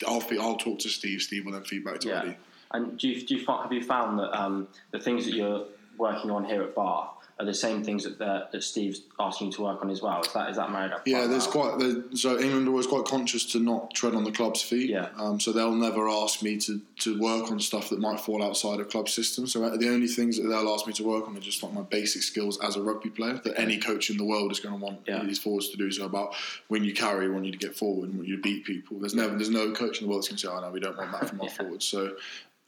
[0.08, 1.21] I'll I'll talk to Steve.
[1.21, 2.19] Steve will then feedback to Yeah.
[2.21, 2.38] Eddie.
[2.71, 5.65] And do you, do you have you found that um, the things that you're
[5.97, 9.54] working on here at Bath are the same things that that, that Steve's asking you
[9.54, 10.21] to work on as well?
[10.21, 11.08] Is that is that married up?
[11.08, 11.78] Yeah, there's well?
[11.78, 14.89] quite so England are always quite conscious to not tread on the club's feet.
[14.89, 15.10] Yeah.
[15.17, 18.80] Um, so they'll never ask me to, to work on stuff that might fall outside
[18.80, 19.45] a club system.
[19.45, 21.73] So uh, the only things that they'll ask me to work on are just like
[21.73, 24.73] my basic skills as a rugby player that any coach in the world is going
[24.78, 25.23] to want Yeah.
[25.23, 25.91] his forwards to do.
[25.91, 26.34] So about
[26.69, 28.97] when you carry, when you to get forward, want you beat people.
[28.97, 30.80] There's never there's no coach in the world that's going to say, "Oh no, we
[30.80, 32.15] don't want that from our forwards." So.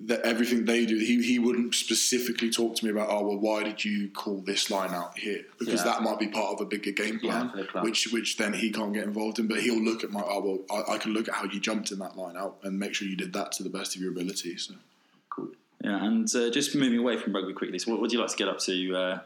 [0.01, 3.63] That everything they do, he, he wouldn't specifically talk to me about, oh well, why
[3.63, 5.43] did you call this line out here?
[5.59, 5.91] Because Yeah.
[5.91, 7.83] that might be part of a bigger game plan, club.
[7.83, 9.47] which which then he can't get involved in.
[9.47, 11.91] But he'll look at my oh well, I, I can look at how you jumped
[11.91, 14.11] in that line out and make sure you did that to the best of your
[14.11, 14.55] ability.
[14.57, 14.75] So
[15.83, 17.79] Yeah, and uh, just moving away from rugby quickly.
[17.79, 19.19] So, what would you like to get up to uh,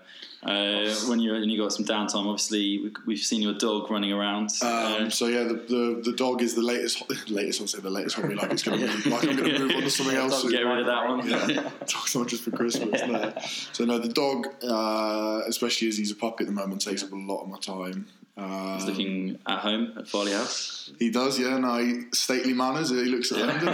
[0.44, 2.28] uh, when you when you got some downtime?
[2.28, 4.52] Obviously, we- we've seen your dog running around.
[4.62, 4.68] um,
[5.08, 7.60] Uh, so yeah, the, the the dog is the latest latest.
[7.62, 8.36] I'll say the latest hobby.
[8.36, 10.44] Like it's going to like I'm going to move on to something else.
[10.50, 11.28] get rid of that one.
[11.28, 13.02] Yeah, dog's not just for Christmas.
[13.02, 13.34] No.
[13.72, 17.12] So no, the dog, uh, especially as he's a puppy at the moment, takes up
[17.12, 18.06] a lot of my time.
[18.38, 20.90] Uh, He's looking at home at Farleigh House.
[20.98, 21.56] He does, yeah.
[21.60, 22.90] No, he, stately manners.
[22.90, 23.70] He looks at London.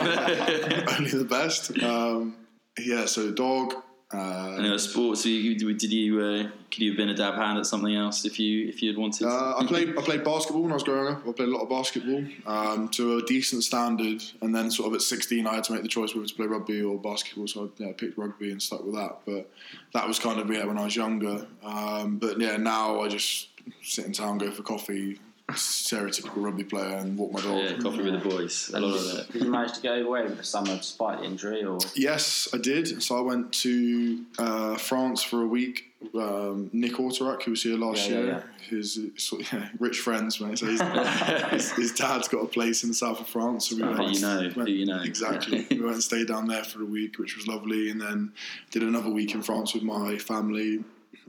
[0.98, 1.72] Only the best.
[1.82, 2.36] Um,
[2.80, 3.06] yeah.
[3.06, 3.74] So dog.
[4.12, 5.22] Uh, And uh, sports.
[5.22, 8.26] So you, did you uh, could you have been a dab hand at something else
[8.26, 9.28] if you if you had wanted?
[9.28, 11.28] Uh, I played I played basketball when I was growing up.
[11.28, 14.96] I played a lot of basketball um, to a decent standard, and then sort of
[14.96, 17.48] at 16, I had to make the choice whether to play rugby or basketball.
[17.48, 19.20] So I yeah, picked rugby and stuck with that.
[19.28, 19.48] But
[19.94, 21.46] that was kind of yeah when I was younger.
[21.62, 23.50] Um, but yeah, now I just
[23.84, 25.20] sit in town, go for coffee,
[25.53, 27.57] stereotypical rugby player, and walk my dog.
[27.63, 28.71] yeah, coffee with the boys.
[28.73, 29.31] A lot of it.
[29.33, 32.57] Did you manage to go away with the summer despite the injury, or Yes, I
[32.57, 33.01] did.
[33.03, 35.85] So I went to uh, France for a week.
[36.15, 39.67] Um, Nick Auterac, who was here last Yeah, yeah, year, his uh, sort of, yeah,
[39.79, 40.57] rich friends, mate.
[40.57, 40.81] So his,
[41.51, 43.69] his, his dad's got a place in the south of France.
[43.69, 45.01] So we Who went, you know, went- you know.
[45.01, 45.67] Exactly.
[45.69, 48.31] we went and stayed down there for a week, which was lovely, and then
[48.71, 50.85] did another week in France with my family,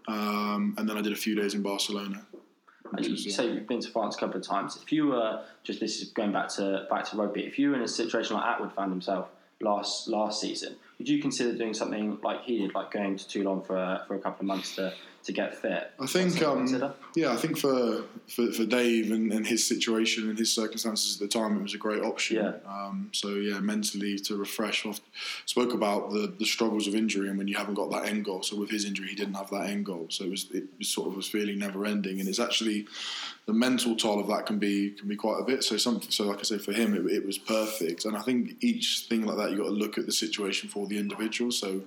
[0.06, 2.22] um, and then I did a few days in Barcelona.
[2.92, 4.79] And you say you've been to France a couple of times.
[4.83, 7.76] If you were just this is going back to back to rugby, if you were
[7.76, 9.29] in a situation like Attwood found himself
[9.61, 13.62] last last season, would you consider doing something like he did, like going to Toulon
[13.62, 14.92] for a, for a couple of months to,
[15.24, 15.90] to get fit?
[16.00, 20.38] I think, um, yeah, I think for for, for Dave and, and his situation and
[20.38, 22.37] his circumstances at the time, it was a great option.
[22.37, 22.52] Yeah.
[22.66, 24.87] Um, so yeah, mentally to refresh.
[24.87, 24.94] I
[25.46, 28.42] spoke about the, the struggles of injury and when you haven't got that end goal.
[28.42, 30.06] So with his injury, he didn't have that end goal.
[30.09, 32.87] So it was it was sort of was feeling never ending, and it's actually
[33.46, 35.64] the mental toll of that can be can be quite a bit.
[35.64, 36.11] So something.
[36.11, 38.04] So like I say, for him, it, it was perfect.
[38.04, 40.87] And I think each thing like that, you got to look at the situation for
[40.87, 41.50] the individual.
[41.50, 41.83] So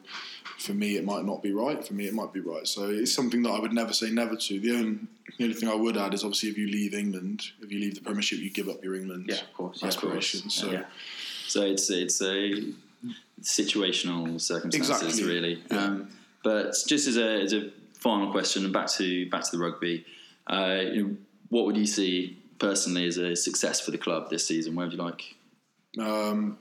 [0.57, 1.85] for me, it might not be right.
[1.85, 2.67] For me, it might be right.
[2.67, 4.59] So it's something that I would never say never to.
[4.59, 4.99] The only,
[5.37, 7.95] the only thing I would add is obviously if you leave England, if you leave
[7.95, 10.55] the Premiership, you give up your England Yeah, of course, yeah, of aspirations.
[10.55, 10.83] So Yeah.
[11.47, 12.73] So it's it's a
[13.41, 15.23] situational circumstances Exactly.
[15.23, 15.63] really.
[15.71, 16.09] Um,
[16.43, 20.05] but just as a as a final question, and back to back to the rugby,
[20.47, 21.17] uh, you know,
[21.49, 24.75] what would you see personally as a success for the club this season?
[24.75, 25.35] Where would you like?
[25.99, 26.57] um,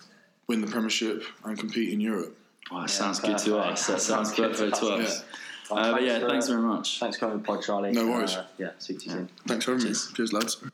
[0.46, 2.36] win the Premiership and compete in Europe.
[2.70, 3.86] Oh, that sounds good to us.
[3.86, 5.08] That sounds Sounds good to perfect to us.
[5.08, 5.24] us.
[5.70, 7.00] Uh, but yeah, for, thanks very much.
[7.00, 7.92] Thanks for coming on the pod, Charlie.
[7.92, 8.34] No worries.
[8.34, 9.28] Uh, yeah, speak to you soon.
[9.46, 10.08] Thanks for having Cheers.
[10.10, 10.14] me.
[10.16, 10.64] Cheers, lads.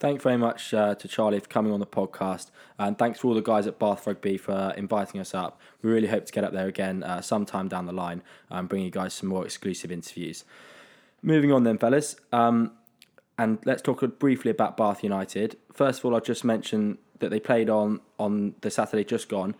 [0.00, 3.34] Thanks very much uh, to Charlie for coming on the podcast, and thanks to all
[3.34, 5.60] the guys at Bath Rugby for inviting us up.
[5.82, 8.82] We really hope to get up there again uh, sometime down the line and bring
[8.82, 10.44] you guys some more exclusive interviews.
[11.22, 12.72] Moving on then, fellas, um,
[13.38, 15.56] and let's talk briefly about Bath United.
[15.72, 19.54] First of all, I'll just mention that they played on on the Saturday just gone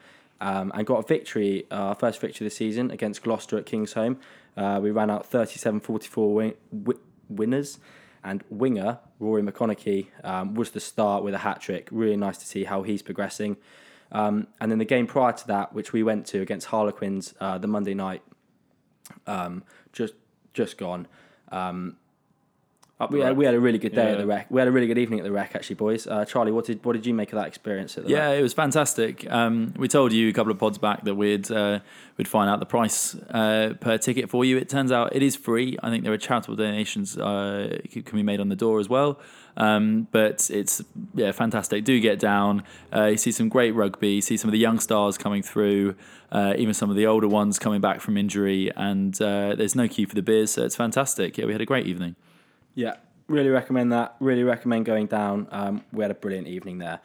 [0.44, 4.18] um, and got a victory, uh, our first victory this season against Gloucester at Kingsholm.
[4.56, 7.78] Uh, we ran out 37 44 win- wi- winners,
[8.22, 11.88] and winger Rory McConaughey um, was the start with a hat trick.
[11.90, 13.56] Really nice to see how he's progressing.
[14.12, 17.56] Um, and then the game prior to that, which we went to against Harlequins uh,
[17.56, 18.22] the Monday night,
[19.26, 20.12] um, just
[20.52, 21.08] just gone.
[21.50, 21.96] Um,
[23.10, 24.48] We had, we had a really good day at the rec.
[24.50, 26.06] We had a really good evening at the rec, actually, boys.
[26.06, 28.38] Uh, Charlie, what did what did you make of that experience at the Yeah, rec?
[28.38, 29.30] it was fantastic.
[29.30, 31.80] Um, we told you a couple of pods back that we'd uh,
[32.16, 34.56] we'd find out the price uh, per ticket for you.
[34.58, 35.76] It turns out it is free.
[35.82, 39.18] I think there are charitable donations uh, can be made on the door as well.
[39.56, 40.80] Um, but it's
[41.14, 41.84] yeah fantastic.
[41.84, 42.62] Do get down.
[42.94, 44.10] Uh, you see some great rugby.
[44.14, 45.96] You see some of the young stars coming through.
[46.30, 48.70] Uh, even some of the older ones coming back from injury.
[48.76, 51.36] And uh, there's no queue for the beers, so it's fantastic.
[51.38, 52.16] Yeah, we had a great evening.
[52.74, 52.96] Yeah,
[53.28, 54.16] really recommend that.
[54.20, 55.48] Really recommend going down.
[55.50, 57.00] Um, we had a brilliant evening there.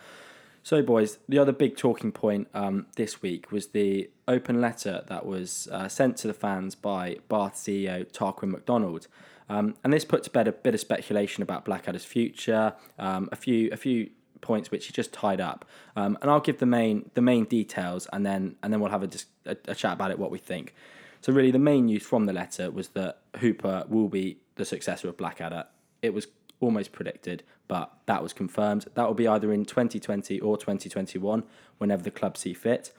[0.62, 5.26] So, boys, the other big talking point um, this week was the open letter that
[5.26, 9.08] was uh, sent to the fans by Bath CEO Tarquin McDonald.
[9.48, 13.36] Um, and this put to bed a bit of speculation about Blackadder's future, um, a
[13.36, 15.66] few a few points which he just tied up.
[15.96, 19.04] Um, and I'll give the main the main details, and then and then we'll have
[19.04, 20.76] a, dis- a, a chat about it, what we think.
[21.22, 25.08] So really, the main news from the letter was that Hooper will be the successor
[25.08, 25.66] of Blackadder.
[26.04, 26.28] It was
[26.60, 28.86] almost predicted, but that was confirmed.
[28.94, 31.44] That will be either in 2020 or 2021,
[31.80, 32.92] whenever the club see fit.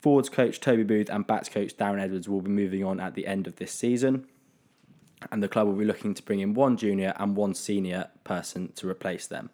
[0.00, 3.26] Forwards coach Toby Booth and bats coach Darren Edwards will be moving on at the
[3.26, 4.26] end of this season,
[5.32, 8.72] and the club will be looking to bring in one junior and one senior person
[8.76, 9.50] to replace them.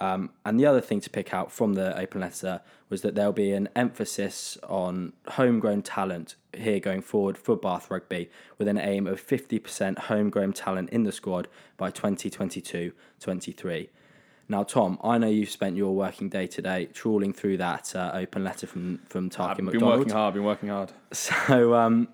[0.00, 3.32] Um, and the other thing to pick out from the open letter was that there'll
[3.32, 9.06] be an emphasis on homegrown talent here going forward for Bath Rugby with an aim
[9.06, 13.90] of 50% homegrown talent in the squad by 2022 23.
[14.48, 18.44] Now, Tom, I know you've spent your working day today trawling through that uh, open
[18.44, 20.34] letter from, from Tarquin I've been working hard.
[20.34, 20.92] Been working hard.
[21.12, 22.08] So, um,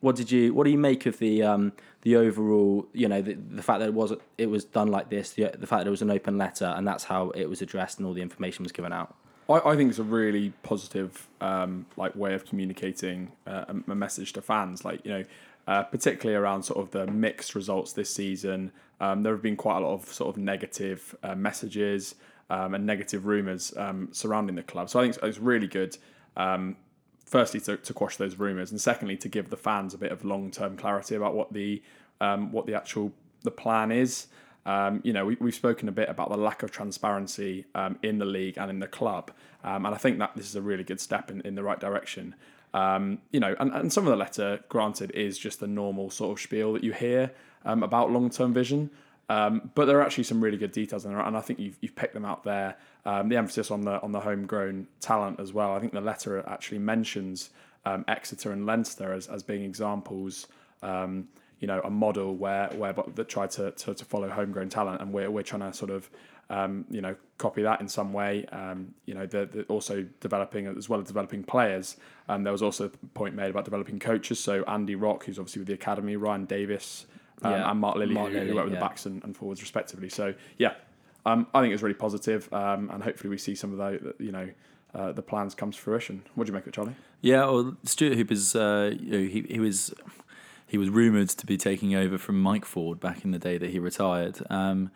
[0.00, 3.34] what did you what do you make of the um, the overall you know the,
[3.34, 5.90] the fact that it was it was done like this the, the fact that it
[5.90, 8.72] was an open letter and that's how it was addressed and all the information was
[8.72, 9.14] given out
[9.48, 13.94] I, I think it's a really positive um, like way of communicating uh, a, a
[13.94, 14.84] message to fans.
[14.84, 15.24] Like you know,
[15.66, 18.72] uh, particularly around sort of the mixed results this season.
[19.00, 22.16] Um, there have been quite a lot of sort of negative uh, messages
[22.50, 24.90] um, and negative rumours um, surrounding the club.
[24.90, 25.96] So I think it's, it's really good.
[26.36, 26.76] Um,
[27.28, 30.24] firstly, to, to quash those rumours, and secondly, to give the fans a bit of
[30.24, 31.82] long term clarity about what the
[32.20, 33.12] um, what the actual
[33.42, 34.26] the plan is.
[34.66, 38.18] Um, you know, we, we've spoken a bit about the lack of transparency um, in
[38.18, 39.30] the league and in the club,
[39.64, 41.78] um, and I think that this is a really good step in, in the right
[41.78, 42.34] direction.
[42.74, 46.38] Um, you know, and, and some of the letter, granted, is just the normal sort
[46.38, 47.32] of spiel that you hear
[47.64, 48.90] um, about long term vision.
[49.28, 51.76] Um, but there are actually some really good details in there, and I think you've,
[51.80, 52.76] you've picked them out there.
[53.04, 55.74] Um, the emphasis on the on the homegrown talent as well.
[55.74, 57.50] I think the letter actually mentions
[57.84, 60.46] um, Exeter and Leinster as, as being examples.
[60.82, 61.28] Um,
[61.60, 65.12] you know, a model where where that tried to, to, to follow homegrown talent, and
[65.12, 66.08] we're we're trying to sort of
[66.48, 68.46] um, you know copy that in some way.
[68.46, 71.96] Um, you know, the, the also developing as well as developing players.
[72.28, 74.38] There was also a point made about developing coaches.
[74.40, 77.06] So Andy Rock, who's obviously with the academy, Ryan Davis,
[77.42, 78.80] um, Yeah, and Mark Lilley, Mark who, Lilley, who work with yeah.
[78.80, 80.08] the backs and, and forwards respectively.
[80.08, 80.74] So yeah,
[81.26, 84.32] um, I think it's really positive, um, and hopefully we see some of the you
[84.32, 84.48] know
[84.94, 86.22] uh, the plans come to fruition.
[86.34, 86.94] What do you make of it, Charlie?
[87.20, 89.94] Yeah, well, Stuart Hooper's uh, you know, he he was
[90.66, 93.70] he was rumored to be taking over from Mike Ford back in the day that
[93.70, 94.38] he retired.
[94.50, 94.90] Um,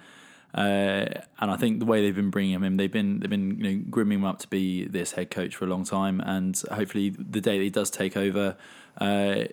[0.54, 1.06] uh,
[1.40, 3.70] and I think the way they've been bringing him in, they've been they've been you
[3.70, 7.10] know grooming him up to be this head coach for a long time, and hopefully
[7.10, 8.56] the day that he does take over,
[8.98, 9.44] uh,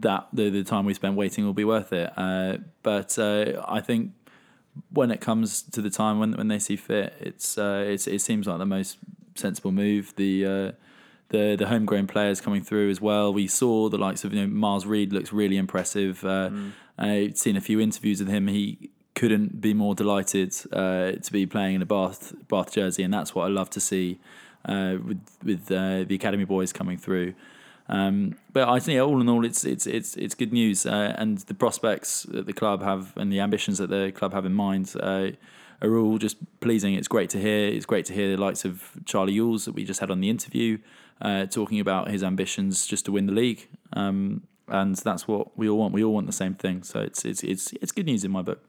[0.00, 2.12] that the the time we spend waiting will be worth it.
[2.16, 4.12] Uh, but uh, I think
[4.90, 8.20] when it comes to the time when when they see fit, it's uh, it's it
[8.20, 8.98] seems like the most
[9.34, 10.14] sensible move.
[10.16, 10.72] The uh,
[11.28, 13.32] the the homegrown players coming through as well.
[13.32, 16.22] We saw the likes of you know Miles Reid looks really impressive.
[16.22, 16.50] Uh,
[16.98, 18.46] I've seen a few interviews with him.
[18.48, 23.12] He couldn't be more delighted uh, to be playing in a Bath Bath jersey, and
[23.12, 24.18] that's what I love to see
[24.64, 27.34] uh, with with uh, the academy boys coming through.
[27.88, 31.38] Um, but I think all in all, it's it's it's it's good news, uh, and
[31.38, 34.94] the prospects that the club have and the ambitions that the club have in mind
[35.00, 35.28] uh,
[35.82, 36.94] are all just pleasing.
[36.94, 37.68] It's great to hear.
[37.68, 40.30] It's great to hear the likes of Charlie Ewels that we just had on the
[40.30, 40.78] interview,
[41.20, 45.68] uh, talking about his ambitions just to win the league, um, and that's what we
[45.68, 45.92] all want.
[45.92, 46.82] We all want the same thing.
[46.84, 48.62] So it's it's it's it's good news in my book.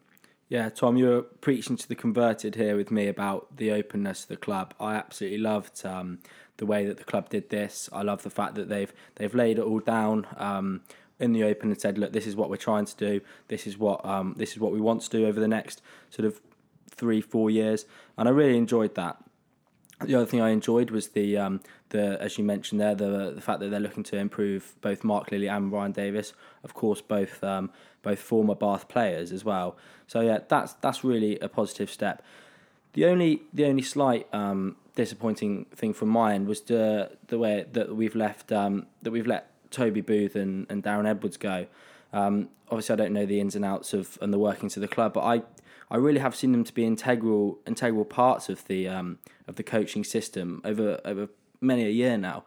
[0.48, 4.38] Yeah, Tom, you're preaching to the converted here with me about the openness of the
[4.38, 4.76] club.
[4.80, 6.20] I absolutely loved um,
[6.58, 7.90] the way that the club did this.
[7.92, 10.82] I love the fact that they've they've laid it all down um,
[11.20, 13.22] in the open and said, "Look, this is what we're trying to do.
[13.48, 16.28] This is what um, this is what we want to do over the next sort
[16.28, 16.40] of
[16.92, 19.18] three, four years." And I really enjoyed that.
[20.04, 23.42] The other thing I enjoyed was the um, the as you mentioned there the the
[23.42, 27.44] fact that they're looking to improve both Mark Lilley and Ryan Davis, of course both
[27.44, 27.72] um,
[28.06, 29.76] both former Bath players as well.
[30.08, 32.24] So yeah, that's that's really a positive step.
[32.94, 37.66] The only the only slight um, disappointing thing from my end was the the way
[37.74, 41.66] that we've left um, that we've let Toby Booth and, and Darren Edwards go.
[42.14, 44.88] Um, obviously, I don't know the ins and outs of and the workings of the
[44.88, 45.42] club, but I,
[45.90, 49.64] I really have seen them to be integral integral parts of the um, of the
[49.64, 51.28] coaching system over over
[51.60, 52.46] many a year now.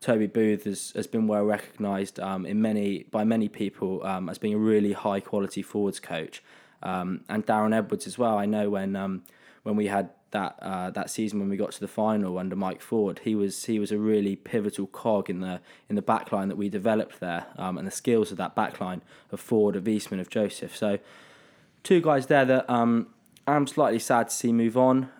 [0.00, 4.38] Toby Booth has, has been well recognised um, in many by many people um, as
[4.38, 6.42] being a really high quality forwards coach,
[6.82, 8.38] um, and Darren Edwards as well.
[8.38, 9.24] I know when um,
[9.64, 12.80] when we had that uh, that season when we got to the final under Mike
[12.80, 16.56] Ford, he was he was a really pivotal cog in the in the backline that
[16.56, 19.00] we developed there, um, and the skills of that backline
[19.32, 20.76] of Ford, of Eastmond, of Joseph.
[20.76, 21.00] So
[21.82, 23.08] two guys there that um,
[23.48, 25.10] I'm slightly sad to see move on.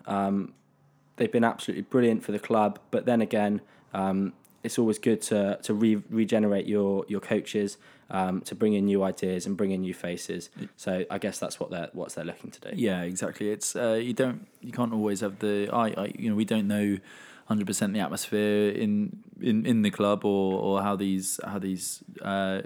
[1.17, 3.59] They've been absolutely brilliant for the club, but then again,
[3.93, 4.31] um,
[4.63, 7.77] it's always good to to re- regenerate your your coaches,
[8.09, 10.49] um, to bring in new ideas and bring in new faces.
[10.77, 12.69] So I guess that's what they're what they're looking to do.
[12.75, 13.49] Yeah, exactly.
[13.49, 16.67] It's uh, you don't you can't always have the I, I you know we don't
[16.67, 16.97] know
[17.45, 22.03] hundred percent the atmosphere in, in in the club or or how these how these
[22.21, 22.61] uh,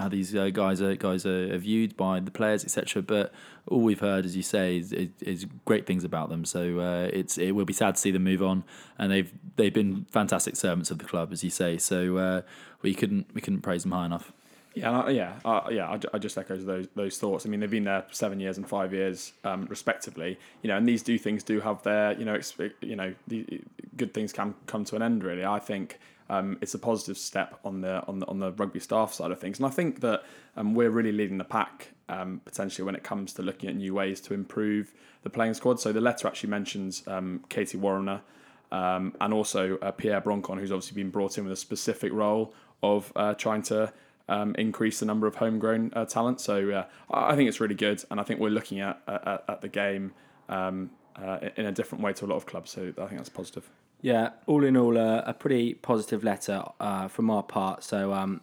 [0.00, 3.02] how these uh, guys are guys are viewed by the players etc.
[3.02, 3.32] But
[3.66, 6.44] all we've heard, as you say, is, is, is great things about them.
[6.44, 8.64] So uh, it's it will be sad to see them move on,
[8.98, 11.78] and they've they've been fantastic servants of the club, as you say.
[11.78, 12.42] So uh,
[12.82, 14.32] we couldn't we couldn't praise them high enough.
[14.74, 15.88] Yeah, yeah, uh, yeah.
[15.88, 17.44] I, I just echo those those thoughts.
[17.44, 20.38] I mean, they've been there seven years and five years, um, respectively.
[20.62, 23.62] You know, and these do things do have their, you know, exp- you know, the,
[23.96, 25.24] good things can come to an end.
[25.24, 25.98] Really, I think
[26.30, 29.40] um, it's a positive step on the on the on the rugby staff side of
[29.40, 30.22] things, and I think that
[30.56, 33.92] um, we're really leading the pack um, potentially when it comes to looking at new
[33.92, 35.80] ways to improve the playing squad.
[35.80, 38.22] So the letter actually mentions um, Katie Warrener.
[38.72, 42.54] Um, and also uh, Pierre Broncon, who's obviously been brought in with a specific role
[42.84, 43.92] of uh, trying to
[44.28, 46.40] um, increase the number of homegrown uh, talent.
[46.40, 49.60] So uh, I think it's really good, and I think we're looking at at, at
[49.60, 50.12] the game
[50.48, 52.70] um, uh, in a different way to a lot of clubs.
[52.70, 53.68] So I think that's positive.
[54.02, 57.84] Yeah, all in all, uh, a pretty positive letter uh, from our part.
[57.84, 58.40] So um,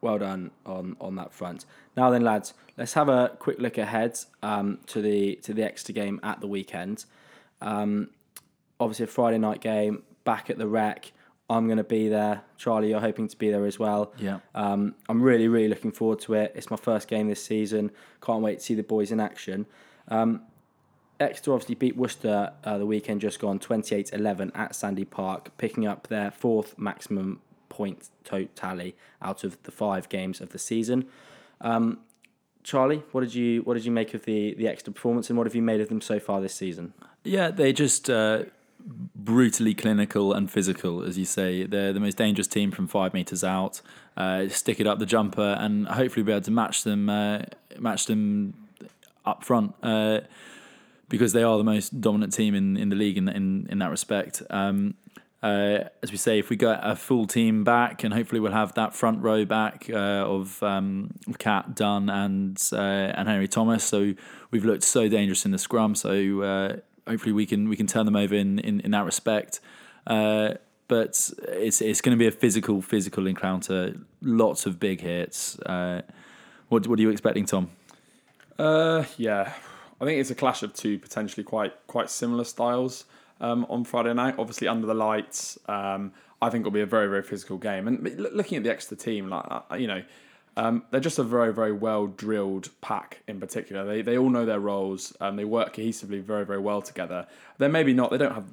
[0.00, 1.64] well done on on that front.
[1.96, 5.92] Now then, lads, let's have a quick look ahead um, to the to the Exeter
[5.92, 7.04] game at the weekend.
[7.60, 8.10] Um,
[8.78, 11.12] obviously, a Friday night game back at the Rec.
[11.50, 12.42] I'm going to be there.
[12.56, 14.14] Charlie, you're hoping to be there as well.
[14.18, 14.38] Yeah.
[14.54, 16.52] Um, I'm really, really looking forward to it.
[16.54, 17.90] It's my first game this season.
[18.22, 19.66] Can't wait to see the boys in action.
[20.08, 20.40] Um,
[21.20, 25.86] Exeter obviously beat Worcester uh, the weekend just gone 28 11 at Sandy Park, picking
[25.86, 31.06] up their fourth maximum point to- tally out of the five games of the season.
[31.60, 32.00] Um,
[32.62, 35.46] Charlie, what did you what did you make of the the Exeter performance, and what
[35.46, 36.94] have you made of them so far this season?
[37.22, 38.44] Yeah, they just uh,
[39.14, 41.64] brutally clinical and physical, as you say.
[41.64, 43.80] They're the most dangerous team from five meters out.
[44.16, 47.42] Uh, stick it up the jumper, and hopefully be able to match them, uh,
[47.78, 48.54] match them
[49.26, 50.20] up front, uh,
[51.08, 53.90] because they are the most dominant team in, in the league in in, in that
[53.90, 54.42] respect.
[54.50, 54.94] Um,
[55.44, 58.72] uh, as we say, if we get a full team back, and hopefully we'll have
[58.74, 63.84] that front row back uh, of um, Catt, Dunn, and uh, and Henry Thomas.
[63.84, 64.14] So
[64.50, 65.94] we've looked so dangerous in the scrum.
[65.94, 66.76] So uh,
[67.06, 69.60] hopefully we can we can turn them over in in, in that respect.
[70.06, 70.54] Uh,
[70.88, 73.94] but it's it's going to be a physical physical encounter.
[74.22, 75.58] Lots of big hits.
[75.60, 76.02] Uh,
[76.68, 77.70] what what are you expecting, Tom?
[78.58, 79.52] Uh, yeah,
[80.04, 83.06] I think it's a clash of two potentially quite quite similar styles
[83.40, 84.34] um, on Friday night.
[84.38, 87.88] Obviously under the lights, um, I think it'll be a very very physical game.
[87.88, 90.02] And looking at the Exeter team, like uh, you know,
[90.58, 93.22] um, they're just a very very well drilled pack.
[93.26, 95.16] In particular, they they all know their roles.
[95.22, 97.26] Um, they work cohesively very very well together.
[97.56, 98.10] They're maybe not.
[98.10, 98.52] They don't have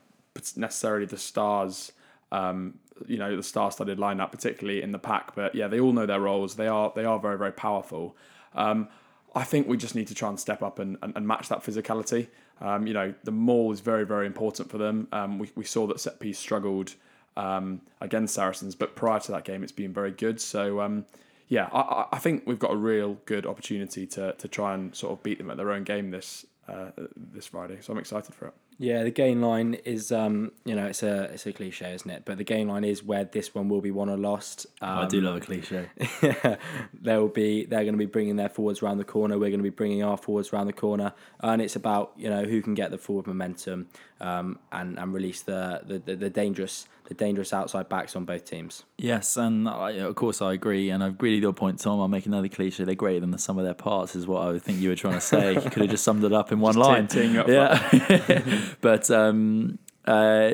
[0.56, 1.92] necessarily the stars.
[2.32, 6.06] Um, you know the star-studded lineup, particularly in the pack, but yeah, they all know
[6.06, 6.56] their roles.
[6.56, 8.16] They are they are very very powerful.
[8.56, 8.88] Um,
[9.34, 11.64] I think we just need to try and step up and, and, and match that
[11.64, 12.28] physicality.
[12.60, 15.08] Um, you know, the maul is very, very important for them.
[15.12, 16.96] Um, we, we saw that set piece struggled
[17.38, 20.42] um, against Saracens, but prior to that game, it's been very good.
[20.42, 21.06] So, um,
[21.48, 25.14] yeah, I, I think we've got a real good opportunity to, to try and sort
[25.14, 27.80] of beat them at their own game this uh, this Friday.
[27.82, 28.54] So I'm excited for it.
[28.82, 32.24] Yeah, the gain line is, um, you know, it's a it's a cliche, isn't it?
[32.26, 34.66] But the gain line is where this one will be won or lost.
[34.82, 35.88] Um, I do love a cliche.
[36.92, 39.38] there will be they're going to be bringing their forwards around the corner.
[39.38, 42.44] We're going to be bringing our forwards around the corner, and it's about you know
[42.46, 43.88] who can get the forward momentum
[44.20, 48.46] um, and and release the, the, the, the dangerous the dangerous outside backs on both
[48.46, 48.84] teams.
[48.98, 52.00] Yes, and I, of course I agree, and I agree with your point, Tom.
[52.00, 52.86] I'll make another cliche.
[52.86, 55.16] They're greater than the sum of their parts, is what I think you were trying
[55.16, 55.56] to say.
[55.56, 57.08] you could have just summed it up in one Just line.
[57.08, 60.52] teeing you up yeah, but um, uh,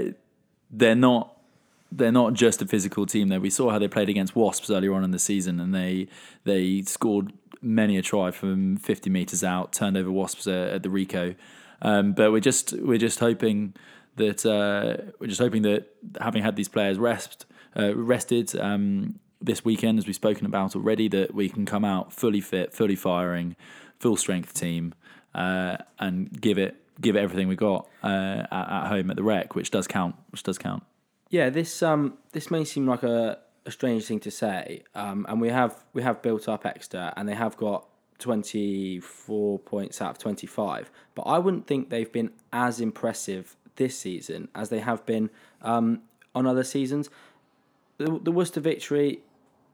[0.72, 1.36] they're not.
[1.90, 3.30] They're not just a physical team.
[3.30, 6.08] There, we saw how they played against Wasps earlier on in the season, and they
[6.44, 10.90] they scored many a try from fifty meters out, turned over Wasps at, at the
[10.90, 11.36] Ricoh.
[11.84, 13.76] Um, but we're just we're just hoping
[14.18, 15.88] that uh, we're just hoping that
[16.20, 17.46] having had these players rest
[17.78, 22.12] uh, rested, um, this weekend, as we've spoken about already, that we can come out
[22.12, 23.56] fully fit, fully firing,
[24.00, 24.94] full strength team,
[25.36, 29.24] uh, and give it give it everything we got uh, at, at home at the
[29.24, 30.16] rec, which does count.
[30.32, 30.84] Which does count.
[31.30, 35.40] Yeah, this um this may seem like a, a strange thing to say, um, and
[35.42, 37.88] we have we have built up Exeter, and they have got
[38.18, 40.90] twenty four points out of twenty five.
[41.14, 45.30] But I wouldn't think they've been as impressive this season as they have been
[45.62, 46.02] um,
[46.36, 47.10] on other seasons.
[47.98, 49.22] The, the Worcester victory,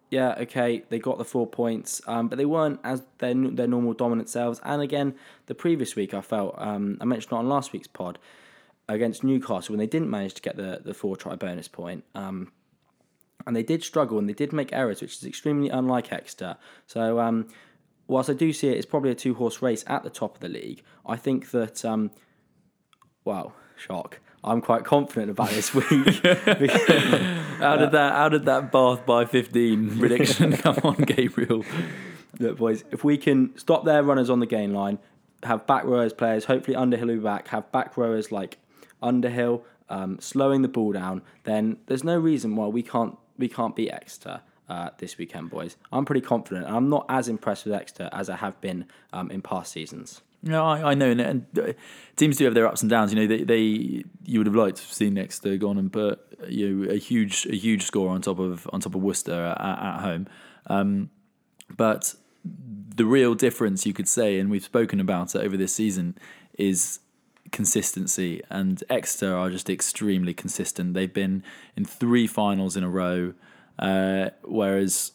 [0.10, 3.94] yeah, okay, they got the four points, um, but they weren't as their their normal
[3.94, 4.62] dominant selves.
[4.64, 5.16] And again,
[5.48, 8.20] the previous week, I felt um, I mentioned it on last week's pod
[8.88, 12.04] against Newcastle when they didn't manage to get the the four try bonus point.
[12.16, 12.52] Um,
[13.46, 16.58] and they did struggle and they did make errors, which is extremely unlike Exeter.
[16.88, 17.48] So, um,
[18.08, 20.42] whilst I do see it, it's probably a two horse race at the top of
[20.42, 20.82] the league.
[21.06, 22.12] I think that, um,
[23.26, 24.20] wow, shock.
[24.44, 25.88] I'm quite confident about this week.
[25.88, 28.14] How did that?
[28.14, 31.64] How did that Bath by fifteen prediction come on, Gabriel?
[32.40, 35.00] Look, boys, if we can stop their runners on the gain line,
[35.44, 38.58] have back rowers players, hopefully Underhill will be back, have back rowers like
[39.02, 43.76] Underhill, um, slowing the ball down, then there's no reason why we can't we can't
[43.76, 45.78] beat Exeter uh, this weekend, boys.
[45.92, 46.66] I'm pretty confident.
[46.68, 50.22] and I'm not as impressed with Exeter as I have been um, in past seasons.
[50.44, 51.72] No, I, I know, and, uh,
[52.18, 53.14] teams do have their ups and downs.
[53.14, 56.20] You know, they, they you would have liked to have seen Exeter gone and put
[56.48, 59.80] you know, a huge a huge score on top of on top of Worcester at,
[59.80, 60.28] at home,
[60.68, 61.10] um,
[61.78, 62.14] but
[62.96, 66.18] the real difference you could say, and we've spoken about it over this season,
[66.58, 67.00] is
[67.52, 68.42] consistency.
[68.50, 70.94] And Exeter are just extremely consistent.
[70.94, 71.44] They've been
[71.76, 73.34] in three finals in a row,
[73.80, 75.14] uh, whereas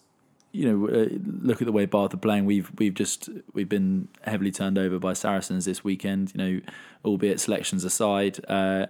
[0.52, 1.08] you know, uh,
[1.42, 2.46] look at the way Bath are playing.
[2.46, 6.32] We've we've just we've been heavily turned over by Saracens this weekend.
[6.34, 6.60] You know,
[7.04, 8.86] albeit selections aside, uh,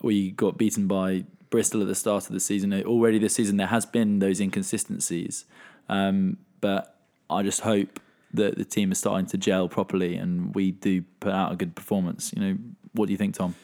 [0.00, 2.72] we got beaten by Bristol at the start of the season.
[2.84, 5.44] Already this season, there has been those inconsistencies,
[5.88, 6.96] um, but
[7.28, 8.00] I just hope
[8.34, 11.74] that the team is starting to gel properly and we do put out a good
[11.74, 12.32] performance.
[12.34, 12.58] You know,
[12.92, 13.54] what do you think, Tom?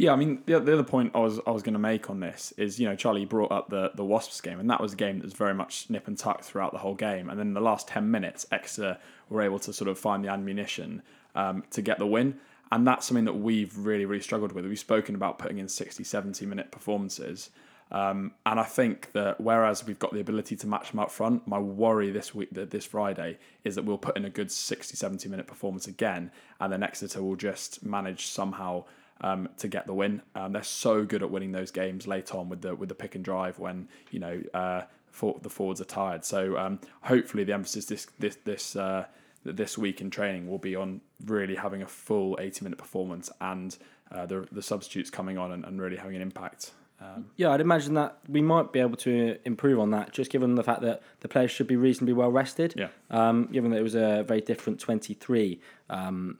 [0.00, 2.20] Yeah, I mean, the, the other point I was I was going to make on
[2.20, 4.96] this is, you know, Charlie brought up the the Wasps game, and that was a
[4.96, 7.28] game that was very much nip and tuck throughout the whole game.
[7.28, 8.96] And then the last ten minutes, Exeter
[9.28, 11.02] were able to sort of find the ammunition
[11.34, 12.40] um, to get the win,
[12.72, 14.64] and that's something that we've really really struggled with.
[14.64, 17.50] We've spoken about putting in 60, 70 minute performances.
[17.92, 21.46] Um, and I think that whereas we've got the ability to match them up front,
[21.48, 25.28] my worry this week, this Friday, is that we'll put in a good 60, 70
[25.28, 28.84] minute performance again, and then Exeter will just manage somehow
[29.20, 30.22] um, to get the win.
[30.34, 33.14] Um, they're so good at winning those games late on with the with the pick
[33.14, 36.24] and drive when you know uh, for, the forwards are tired.
[36.24, 39.06] So um, hopefully the emphasis this this this uh,
[39.44, 43.76] this week in training will be on really having a full eighty minute performance and
[44.10, 46.72] uh, the the substitutes coming on and, and really having an impact.
[47.02, 50.54] Um, yeah, I'd imagine that we might be able to improve on that, just given
[50.54, 52.74] the fact that the players should be reasonably well rested.
[52.76, 52.88] Yeah.
[53.10, 56.38] Um, given that it was a very different 23 um,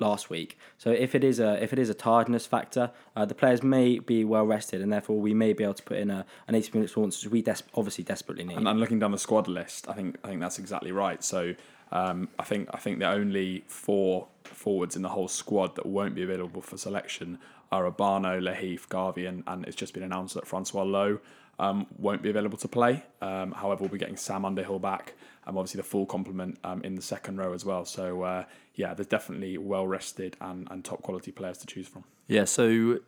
[0.00, 0.58] last week.
[0.78, 3.98] So if it is a if it is a tiredness factor, uh, the players may
[3.98, 6.70] be well rested, and therefore we may be able to put in a an eighty
[6.72, 8.56] minute performance, which we des- obviously desperately need.
[8.56, 11.22] And, and looking down the squad list, I think I think that's exactly right.
[11.22, 11.54] So
[11.92, 16.14] um, I think I think the only four forwards in the whole squad that won't
[16.14, 17.38] be available for selection
[17.72, 21.20] are Obano, Lahiff, Garvey, and, and it's just been announced that Francois Louw
[21.60, 23.04] um, won't be available to play.
[23.20, 25.14] Um, however, we'll be getting Sam Underhill back,
[25.46, 27.84] and obviously the full complement um, in the second row as well.
[27.84, 28.44] So uh,
[28.80, 32.04] yeah, there's definitely well rested and, and top quality players to choose from.
[32.28, 33.00] Yeah, so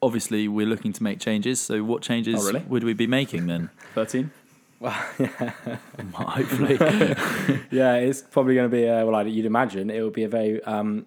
[0.00, 1.60] obviously we're looking to make changes.
[1.60, 2.64] So what changes Oh, really?
[2.66, 3.68] would we be making then?
[3.94, 4.30] Thirteen.
[4.80, 5.28] Well, yeah.
[6.14, 6.76] Hopefully.
[7.70, 10.62] yeah, it's probably going to be uh, well, you'd imagine it will be a very
[10.64, 11.06] um,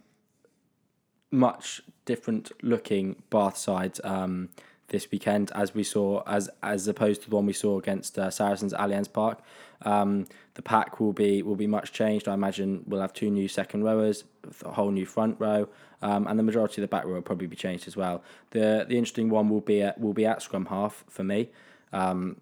[1.32, 4.50] much different looking Bath side um,
[4.92, 8.30] this weekend, as we saw as as opposed to the one we saw against uh,
[8.30, 9.40] Saracens at Allianz Park.
[9.84, 12.28] Um, the pack will be will be much changed.
[12.28, 14.24] I imagine we'll have two new second rowers,
[14.64, 15.68] a whole new front row,
[16.02, 18.24] um, and the majority of the back row will probably be changed as well.
[18.52, 21.50] The the interesting one will be at, will be at scrum half for me.
[21.92, 22.42] Um,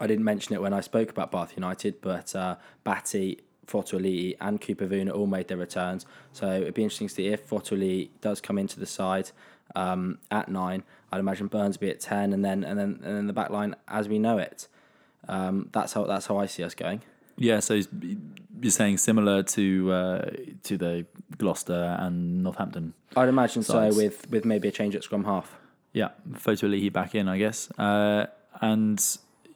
[0.00, 4.60] I didn't mention it when I spoke about Bath United, but uh, Batty, Fotuali'i, and
[4.60, 6.06] Cooper Vuna all made their returns.
[6.32, 9.30] So it'd be interesting to see if Fotuali'i does come into the side
[9.74, 10.84] um, at nine.
[11.12, 13.74] I'd imagine Burns be at ten, and then and then and then the back line
[13.88, 14.68] as we know it.
[15.28, 17.02] Um, that's how that's how I see us going.
[17.36, 17.80] yeah, so
[18.60, 20.30] you're saying similar to uh,
[20.64, 21.06] to the
[21.38, 22.94] Gloucester and Northampton.
[23.16, 23.96] I'd imagine Sides.
[23.96, 25.56] so, with with maybe a change at scrum half.
[25.92, 27.70] Yeah, Fotuali'i back in, I guess.
[27.72, 28.26] Uh,
[28.60, 29.04] and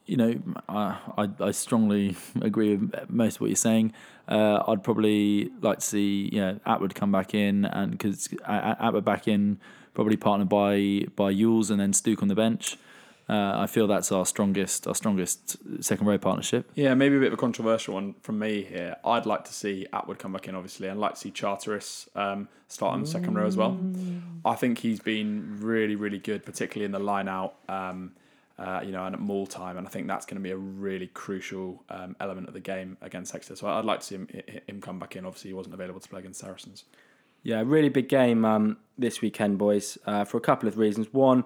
[0.07, 0.35] you know,
[0.69, 3.93] I, I I strongly agree with most of what you're saying.
[4.27, 9.05] Uh, I'd probably like to see you know Attwood come back in, and because Attwood
[9.05, 9.61] back in,
[9.95, 12.77] probably partnered by by Ewels and then Stooke on the bench.
[13.27, 16.71] Uh, I feel that's our strongest our strongest second row partnership.
[16.75, 18.97] Yeah, maybe a bit of a controversial one from me here.
[19.03, 22.49] I'd like to see Attwood come back in, obviously, and like to see Charteris um,
[22.69, 23.79] start on the second row as well.
[24.45, 28.13] I think he's been really, really good, particularly in the line out, um,
[28.59, 30.57] uh, you know, and at maul time, and I think that's going to be a
[30.57, 33.57] really crucial um, element of the game against Exeter.
[33.57, 34.29] So I'd like to see him,
[34.67, 35.25] him come back in.
[35.25, 36.85] Obviously, he wasn't available to play against Saracens.
[37.45, 41.13] Yeah, really big game um, this weekend, boys, uh, for a couple of reasons.
[41.13, 41.45] One,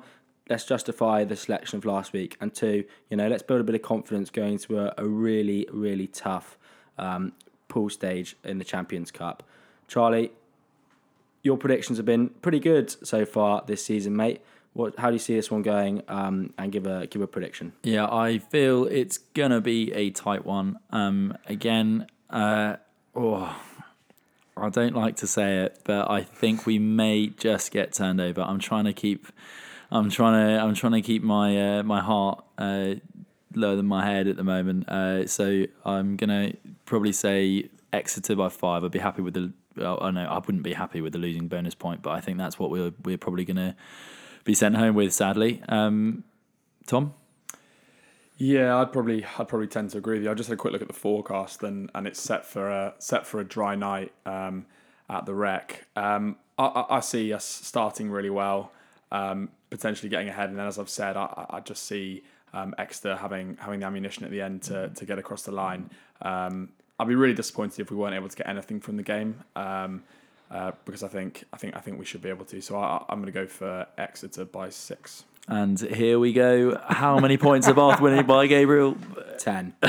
[0.49, 3.75] let's justify the selection of last week, and two, you know, let's build a bit
[3.75, 6.57] of confidence going into a, a really, really tough
[6.99, 7.33] um,
[7.67, 9.43] pool stage in the Champions Cup.
[9.89, 10.31] Charlie,
[11.43, 14.41] your predictions have been pretty good so far this season, mate.
[14.75, 14.99] What?
[14.99, 16.03] How do you see this one going?
[16.07, 17.73] Um, and give a give a prediction.
[17.83, 20.79] Yeah, I feel it's gonna be a tight one.
[20.91, 22.77] Um, again, uh,
[23.17, 23.61] oh,
[24.63, 28.41] I don't like to say it, but I think we may just get turned over.
[28.41, 29.27] I'm trying to keep,
[29.91, 32.95] I'm trying to, I'm trying to keep my uh, my heart uh,
[33.55, 34.89] lower than my head at the moment.
[34.89, 36.53] Uh, so I'm gonna
[36.85, 38.85] probably say Exeter by five.
[38.85, 39.53] I'd be happy with the.
[39.81, 42.39] Oh, I know I wouldn't be happy with the losing bonus point, but I think
[42.39, 43.77] that's what we're we're probably gonna
[44.45, 45.13] be sent home with.
[45.13, 46.25] Sadly, um,
[46.87, 47.15] Tom.
[48.39, 50.31] Yeah, I'd probably I'd probably tend to agree with you.
[50.31, 52.95] I just had a quick look at the forecast and and it's set for a
[52.99, 54.65] set for a dry night um,
[55.11, 55.87] at the Rec.
[55.97, 58.73] Um, I, I, see us starting really well,
[59.13, 62.23] um, potentially getting ahead, and then as I've said, I, I just see
[62.53, 65.91] um, Exeter having having the ammunition at the end to to get across the line.
[66.23, 66.71] Um,
[67.01, 69.43] I'd be really disappointed if we weren't able to get anything from the game.
[69.57, 70.05] Um,
[70.51, 72.61] uh, because I think I think I think we should be able to.
[72.61, 75.25] So I, I'm going to go for Exeter by six.
[75.49, 76.79] And here we go.
[76.89, 78.97] How many points are Bath winning by Gabriel?
[79.39, 79.75] Ten.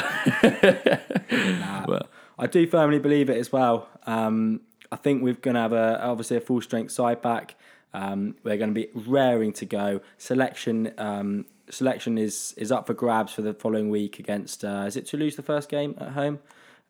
[1.32, 2.00] Nah.
[2.40, 3.88] I do firmly believe it as well.
[4.08, 7.56] Um, I think we're going to have a obviously a full strength side back.
[7.94, 10.02] Um, we're going to be raring to go.
[10.18, 14.64] Selection um, selection is is up for grabs for the following week against.
[14.64, 16.40] Uh, is it Toulouse the first game at home?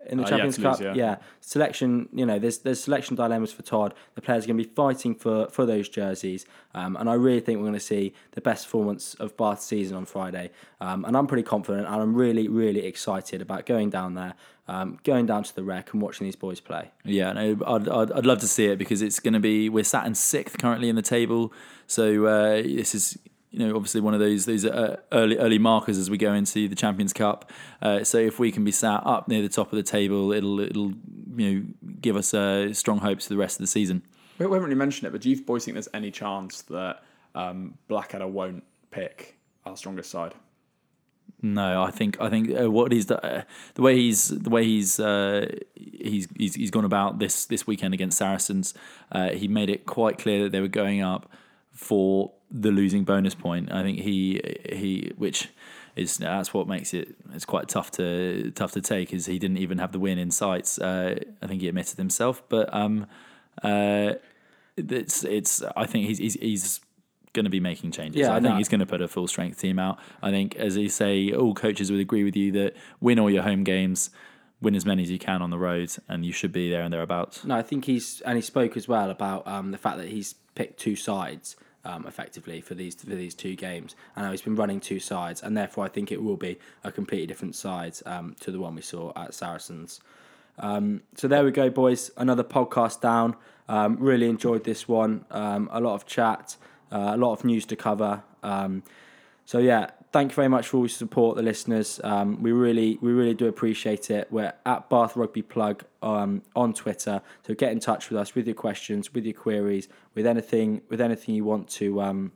[0.08, 1.18] In the Uh, Champions Toulouse, Cup, yeah.
[1.42, 3.94] Selection, you know, there's there's selection dilemmas for Todd.
[4.16, 7.42] The players are going to be fighting for for those jerseys, um, and I really
[7.42, 10.52] think we're going to see the best performance of Bath season on Friday.
[10.80, 14.36] Um, and I'm pretty confident, and I'm really really excited about going down there,
[14.70, 16.92] um, going down to the Rec and watching these boys play.
[17.04, 19.68] Yeah, no, I'd, I'd, I'd love to see it because it's going to be.
[19.68, 21.52] We're sat in sixth currently in the table,
[21.88, 23.18] so uh, this is
[23.52, 26.68] you know obviously one of those those uh, early early markers as we go into
[26.68, 27.52] the Champions Cup.
[27.82, 30.60] Uh, so if we can be sat up near the top of the table, it'll
[30.60, 30.94] it'll
[31.36, 31.64] you know
[32.02, 34.04] give us uh, strong hopes for the rest of the season.
[34.38, 37.04] We haven't really mentioned it, but do you boys think there's any chance that
[37.36, 40.34] um, Blackadder won't pick our strongest side?
[41.42, 43.44] No, I think I think uh, what he's do- uh,
[43.76, 47.94] the way he's the way he's uh, he's, he's he's gone about this this weekend
[47.94, 48.74] against Saracens.
[49.12, 51.32] Uh, he made it quite clear that they were going up
[51.72, 53.72] for the losing bonus point.
[53.72, 54.42] I think he
[54.72, 55.50] he which
[55.96, 59.14] is that's what makes it it's quite tough to tough to take.
[59.14, 60.80] Is he didn't even have the win in sights.
[60.80, 63.06] Uh, I think he admitted himself, but um,
[63.64, 64.14] uh,
[64.78, 66.34] it's it's I think he's he's.
[66.36, 66.80] he's
[67.32, 68.22] Going to be making changes.
[68.22, 68.56] Yeah, I think no.
[68.56, 70.00] he's going to put a full strength team out.
[70.20, 73.44] I think, as you say, all coaches would agree with you that win all your
[73.44, 74.10] home games,
[74.62, 76.92] win as many as you can on the road, and you should be there and
[76.92, 77.46] thereabouts.
[77.46, 80.34] No, I think he's and he spoke as well about um, the fact that he's
[80.56, 83.96] picked two sides um, effectively for these for these two games.
[84.16, 86.92] I know he's been running two sides, and therefore I think it will be a
[86.92, 90.02] completely different side um, to the one we saw at Saracens.
[90.58, 92.12] Um, so there we go, boys.
[92.18, 93.36] Another podcast down.
[93.70, 95.26] Um, really enjoyed this one.
[95.32, 96.58] Um, a lot of chat,
[96.92, 98.24] uh, a lot of news to cover.
[98.44, 98.84] Um,
[99.46, 102.00] so yeah, thank you very much for all your support, the listeners.
[102.04, 104.28] Um, we really, we really do appreciate it.
[104.32, 108.48] We're at Bath Rugby Plug um, on Twitter, so get in touch with us with
[108.48, 112.32] your questions, with your queries, with anything, with anything you want to, um,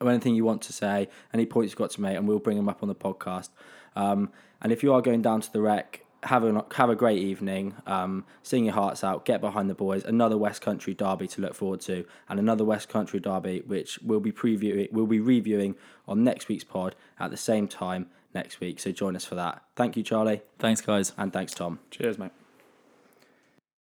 [0.00, 2.68] anything you want to say, any points you've got to make, and we'll bring them
[2.68, 3.50] up on the podcast.
[3.96, 4.30] Um,
[4.62, 7.74] and if you are going down to the Rec, have a have a great evening.
[7.86, 9.24] Um, sing your hearts out.
[9.24, 10.04] Get behind the boys.
[10.04, 14.20] Another West Country derby to look forward to, and another West Country derby which we'll
[14.20, 14.92] be previewing.
[14.92, 18.80] We'll be reviewing on next week's pod at the same time next week.
[18.80, 19.62] So join us for that.
[19.76, 21.12] Thank you, Charlie, Thanks, guys.
[21.16, 21.80] and thanks, Tom.
[21.90, 22.39] Cheers, mate.